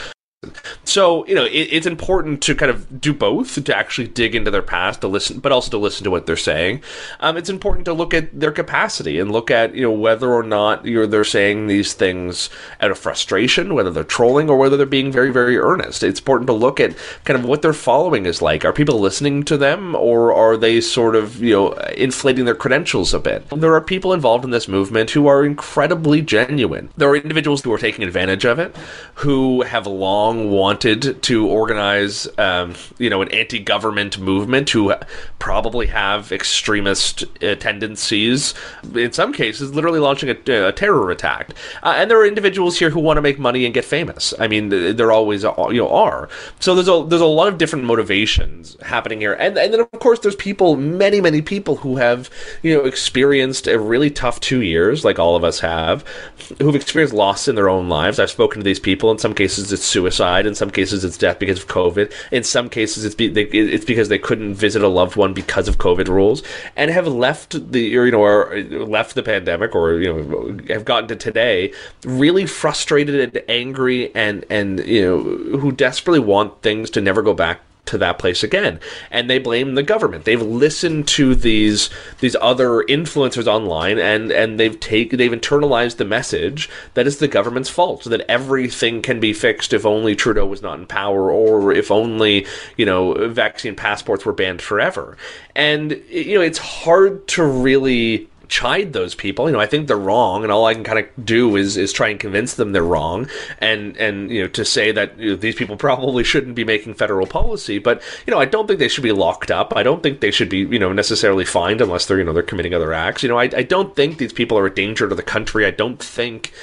So 0.83 1.25
you 1.25 1.33
know 1.33 1.45
it, 1.45 1.67
it's 1.71 1.87
important 1.87 2.43
to 2.43 2.53
kind 2.53 2.69
of 2.69 3.01
do 3.01 3.11
both 3.11 3.63
to 3.63 3.75
actually 3.75 4.07
dig 4.07 4.35
into 4.35 4.51
their 4.51 4.61
past 4.61 5.01
to 5.01 5.07
listen, 5.07 5.39
but 5.39 5.51
also 5.51 5.71
to 5.71 5.77
listen 5.79 6.03
to 6.03 6.11
what 6.11 6.27
they're 6.27 6.37
saying. 6.37 6.83
Um, 7.19 7.37
it's 7.37 7.49
important 7.49 7.85
to 7.85 7.93
look 7.93 8.13
at 8.13 8.39
their 8.39 8.51
capacity 8.51 9.19
and 9.19 9.31
look 9.31 9.49
at 9.49 9.73
you 9.73 9.81
know 9.81 9.91
whether 9.91 10.31
or 10.31 10.43
not 10.43 10.85
you're 10.85 11.07
they're 11.07 11.23
saying 11.23 11.65
these 11.65 11.93
things 11.93 12.51
out 12.79 12.91
of 12.91 12.99
frustration, 12.99 13.73
whether 13.73 13.89
they're 13.89 14.03
trolling 14.03 14.47
or 14.47 14.57
whether 14.57 14.77
they're 14.77 14.85
being 14.85 15.11
very 15.11 15.31
very 15.31 15.57
earnest. 15.57 16.03
It's 16.03 16.19
important 16.19 16.47
to 16.47 16.53
look 16.53 16.79
at 16.79 16.95
kind 17.25 17.39
of 17.39 17.45
what 17.45 17.63
their 17.63 17.73
following 17.73 18.27
is 18.27 18.39
like. 18.39 18.63
Are 18.63 18.73
people 18.73 18.99
listening 18.99 19.41
to 19.45 19.57
them 19.57 19.95
or 19.95 20.33
are 20.33 20.55
they 20.55 20.81
sort 20.81 21.15
of 21.15 21.41
you 21.41 21.53
know 21.53 21.71
inflating 21.97 22.45
their 22.45 22.53
credentials 22.53 23.11
a 23.11 23.19
bit? 23.19 23.49
There 23.49 23.73
are 23.73 23.81
people 23.81 24.13
involved 24.13 24.45
in 24.45 24.51
this 24.51 24.67
movement 24.67 25.09
who 25.09 25.25
are 25.25 25.43
incredibly 25.43 26.21
genuine. 26.21 26.91
There 26.95 27.09
are 27.09 27.15
individuals 27.15 27.63
who 27.63 27.73
are 27.73 27.79
taking 27.79 28.03
advantage 28.03 28.45
of 28.45 28.59
it, 28.59 28.75
who 29.15 29.63
have 29.63 29.87
long 29.87 30.26
long 30.27 30.51
wanted 30.51 31.21
to 31.23 31.47
organize, 31.47 32.27
um, 32.37 32.75
you 32.97 33.09
know, 33.09 33.21
an 33.21 33.31
anti-government 33.31 34.19
movement 34.19 34.69
who 34.69 34.93
probably 35.39 35.87
have 35.87 36.31
extremist 36.31 37.23
uh, 37.43 37.55
tendencies. 37.55 38.53
In 38.93 39.11
some 39.13 39.33
cases, 39.33 39.73
literally 39.73 39.99
launching 39.99 40.29
a, 40.29 40.67
a 40.67 40.71
terror 40.71 41.11
attack. 41.11 41.51
Uh, 41.83 41.93
and 41.97 42.11
there 42.11 42.19
are 42.19 42.25
individuals 42.25 42.77
here 42.77 42.89
who 42.89 42.99
want 42.99 43.17
to 43.17 43.21
make 43.21 43.39
money 43.39 43.65
and 43.65 43.73
get 43.73 43.85
famous. 43.85 44.33
I 44.39 44.47
mean, 44.47 44.69
there 44.69 45.11
always 45.11 45.43
you 45.43 45.81
know 45.81 45.89
are. 45.89 46.29
So 46.59 46.75
there's 46.75 46.89
a 46.89 47.05
there's 47.07 47.21
a 47.21 47.25
lot 47.25 47.47
of 47.47 47.57
different 47.57 47.85
motivations 47.85 48.77
happening 48.81 49.19
here, 49.21 49.33
and 49.33 49.57
and 49.57 49.73
then 49.73 49.81
of 49.81 49.91
course 49.99 50.19
there's 50.19 50.35
people, 50.35 50.75
many 50.75 51.21
many 51.21 51.41
people 51.41 51.77
who 51.77 51.97
have 51.97 52.29
you 52.63 52.75
know 52.75 52.85
experienced 52.85 53.67
a 53.67 53.79
really 53.79 54.09
tough 54.09 54.39
two 54.39 54.61
years, 54.61 55.05
like 55.05 55.19
all 55.19 55.35
of 55.35 55.43
us 55.43 55.59
have, 55.61 56.03
who've 56.59 56.75
experienced 56.75 57.13
loss 57.13 57.47
in 57.47 57.55
their 57.55 57.69
own 57.69 57.87
lives. 57.87 58.19
I've 58.19 58.29
spoken 58.29 58.59
to 58.59 58.65
these 58.65 58.79
people. 58.79 59.11
In 59.11 59.17
some 59.17 59.33
cases, 59.33 59.71
it's 59.71 59.85
suicide 59.85 60.16
suicide. 60.17 60.45
In 60.45 60.55
some 60.55 60.69
cases, 60.69 61.03
it's 61.03 61.17
death 61.17 61.39
because 61.39 61.59
of 61.59 61.67
COVID. 61.67 62.11
In 62.31 62.43
some 62.43 62.69
cases, 62.69 63.05
it's 63.05 63.15
be, 63.15 63.27
they, 63.27 63.43
it's 63.43 63.85
because 63.85 64.09
they 64.09 64.19
couldn't 64.19 64.55
visit 64.55 64.83
a 64.83 64.87
loved 64.87 65.15
one 65.15 65.33
because 65.33 65.67
of 65.67 65.77
COVID 65.77 66.07
rules, 66.07 66.43
and 66.75 66.91
have 66.91 67.07
left 67.07 67.71
the 67.71 67.81
you 67.81 68.11
know 68.11 68.21
or 68.21 68.55
uh, 68.55 68.61
left 68.85 69.15
the 69.15 69.23
pandemic 69.23 69.75
or 69.75 69.99
you 69.99 70.13
know 70.13 70.73
have 70.73 70.85
gotten 70.85 71.07
to 71.09 71.15
today 71.15 71.73
really 72.03 72.45
frustrated 72.45 73.15
and 73.15 73.43
angry 73.49 74.13
and 74.15 74.45
and 74.49 74.79
you 74.85 75.01
know 75.01 75.57
who 75.59 75.71
desperately 75.71 76.19
want 76.19 76.61
things 76.61 76.89
to 76.89 77.01
never 77.01 77.21
go 77.21 77.33
back 77.33 77.61
to 77.87 77.97
that 77.97 78.19
place 78.19 78.43
again. 78.43 78.79
And 79.11 79.29
they 79.29 79.39
blame 79.39 79.75
the 79.75 79.83
government. 79.83 80.25
They've 80.25 80.41
listened 80.41 81.07
to 81.09 81.35
these 81.35 81.89
these 82.19 82.35
other 82.41 82.83
influencers 82.83 83.47
online 83.47 83.99
and 83.99 84.31
and 84.31 84.59
they've 84.59 84.79
taken 84.79 85.17
they've 85.17 85.31
internalized 85.31 85.97
the 85.97 86.05
message 86.05 86.69
that 86.93 87.07
it's 87.07 87.17
the 87.17 87.27
government's 87.27 87.69
fault 87.69 88.03
that 88.05 88.25
everything 88.29 89.01
can 89.01 89.19
be 89.19 89.33
fixed 89.33 89.73
if 89.73 89.85
only 89.85 90.15
Trudeau 90.15 90.45
was 90.45 90.61
not 90.61 90.79
in 90.79 90.85
power 90.85 91.31
or 91.31 91.71
if 91.71 91.91
only 91.91 92.45
you 92.75 92.85
know 92.85 93.29
vaccine 93.29 93.75
passports 93.75 94.25
were 94.25 94.33
banned 94.33 94.61
forever. 94.61 95.17
And 95.55 96.01
you 96.09 96.35
know 96.35 96.41
it's 96.41 96.59
hard 96.59 97.27
to 97.29 97.43
really 97.43 98.29
chide 98.47 98.93
those 98.93 99.15
people. 99.15 99.47
You 99.47 99.53
know, 99.53 99.59
I 99.59 99.65
think 99.65 99.87
they're 99.87 99.97
wrong, 99.97 100.43
and 100.43 100.51
all 100.51 100.65
I 100.65 100.73
can 100.73 100.83
kind 100.83 100.99
of 100.99 101.25
do 101.25 101.55
is 101.55 101.77
is 101.77 101.91
try 101.91 102.09
and 102.09 102.19
convince 102.19 102.55
them 102.55 102.71
they're 102.71 102.83
wrong, 102.83 103.29
and 103.59 103.95
and 103.97 104.31
you 104.31 104.41
know 104.41 104.47
to 104.49 104.65
say 104.65 104.91
that 104.91 105.17
you 105.19 105.31
know, 105.31 105.35
these 105.35 105.55
people 105.55 105.77
probably 105.77 106.23
shouldn't 106.23 106.55
be 106.55 106.63
making 106.63 106.93
federal 106.93 107.27
policy. 107.27 107.79
But 107.79 108.01
you 108.25 108.31
know, 108.31 108.39
I 108.39 108.45
don't 108.45 108.67
think 108.67 108.79
they 108.79 108.87
should 108.87 109.03
be 109.03 109.11
locked 109.11 109.51
up. 109.51 109.73
I 109.75 109.83
don't 109.83 110.01
think 110.01 110.19
they 110.19 110.31
should 110.31 110.49
be 110.49 110.59
you 110.59 110.79
know 110.79 110.93
necessarily 110.93 111.45
fined 111.45 111.81
unless 111.81 112.05
they're 112.05 112.19
you 112.19 112.23
know 112.23 112.33
they're 112.33 112.43
committing 112.43 112.73
other 112.73 112.93
acts. 112.93 113.23
You 113.23 113.29
know, 113.29 113.37
I 113.37 113.49
I 113.55 113.63
don't 113.63 113.95
think 113.95 114.17
these 114.17 114.33
people 114.33 114.57
are 114.57 114.65
a 114.65 114.73
danger 114.73 115.07
to 115.07 115.15
the 115.15 115.23
country. 115.23 115.65
I 115.65 115.71
don't 115.71 116.01
think. 116.01 116.53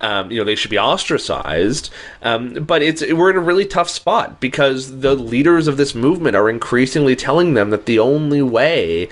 Um, 0.00 0.30
you 0.30 0.38
know 0.38 0.44
they 0.44 0.56
should 0.56 0.72
be 0.72 0.78
ostracized. 0.78 1.88
Um, 2.20 2.64
but 2.64 2.82
it's 2.82 3.00
we're 3.00 3.30
in 3.30 3.36
a 3.36 3.40
really 3.40 3.64
tough 3.64 3.88
spot 3.88 4.38
because 4.38 5.00
the 5.00 5.14
leaders 5.14 5.66
of 5.66 5.78
this 5.78 5.94
movement 5.94 6.36
are 6.36 6.50
increasingly 6.50 7.16
telling 7.16 7.54
them 7.54 7.70
that 7.70 7.86
the 7.86 8.00
only 8.00 8.42
way 8.42 9.08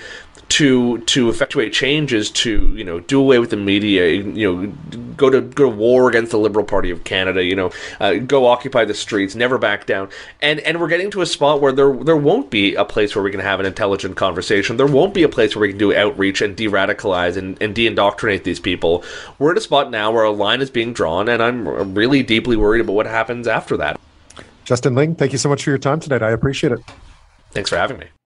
to 0.49 0.99
to 0.99 1.29
effectuate 1.29 1.73
changes 1.73 2.29
to 2.29 2.75
you 2.75 2.83
know 2.83 2.99
do 2.99 3.19
away 3.19 3.39
with 3.39 3.49
the 3.49 3.57
media 3.57 4.07
you 4.09 4.53
know 4.53 4.73
go 5.17 5.29
to 5.29 5.41
go 5.41 5.63
to 5.63 5.75
war 5.75 6.09
against 6.09 6.31
the 6.31 6.37
liberal 6.37 6.65
party 6.65 6.91
of 6.91 7.03
canada 7.03 7.43
you 7.43 7.55
know 7.55 7.71
uh, 7.99 8.13
go 8.15 8.45
occupy 8.45 8.85
the 8.85 8.93
streets 8.93 9.35
never 9.35 9.57
back 9.57 9.85
down. 9.85 10.09
And 10.41 10.59
and 10.61 10.79
we're 10.79 10.87
getting 10.87 11.11
to 11.11 11.21
a 11.21 11.25
spot 11.25 11.61
where 11.61 11.71
there 11.71 11.93
there 11.93 12.15
won't 12.15 12.49
be 12.49 12.75
a 12.75 12.85
place 12.85 13.15
where 13.15 13.23
we 13.23 13.31
can 13.31 13.39
have 13.39 13.59
an 13.59 13.65
intelligent 13.65 14.15
conversation. 14.15 14.77
There 14.77 14.87
won't 14.87 15.13
be 15.13 15.23
a 15.23 15.29
place 15.29 15.55
where 15.55 15.61
we 15.61 15.69
can 15.69 15.77
do 15.77 15.95
outreach 15.95 16.41
and 16.41 16.55
de-radicalize 16.55 17.37
and, 17.37 17.61
and 17.61 17.75
de-indoctrinate 17.75 18.43
these 18.43 18.59
people. 18.59 19.03
We're 19.39 19.51
at 19.51 19.57
a 19.57 19.61
spot 19.61 19.91
now 19.91 20.11
where 20.11 20.23
a 20.23 20.31
line 20.31 20.61
is 20.61 20.69
being 20.69 20.93
drawn 20.93 21.29
and 21.29 21.41
i'm 21.41 21.93
really 21.93 22.23
deeply 22.23 22.55
worried 22.55 22.81
about 22.81 22.93
what 22.93 23.05
happens 23.05 23.47
after 23.47 23.77
that. 23.77 23.99
Justin 24.65 24.95
ling 24.95 25.15
thank 25.15 25.31
you 25.31 25.37
so 25.37 25.49
much 25.49 25.63
for 25.63 25.69
your 25.69 25.79
time 25.79 25.99
tonight. 25.99 26.23
I 26.23 26.31
appreciate 26.31 26.71
it. 26.71 26.79
Thanks 27.51 27.69
for 27.69 27.77
having 27.77 27.97
me 27.97 28.07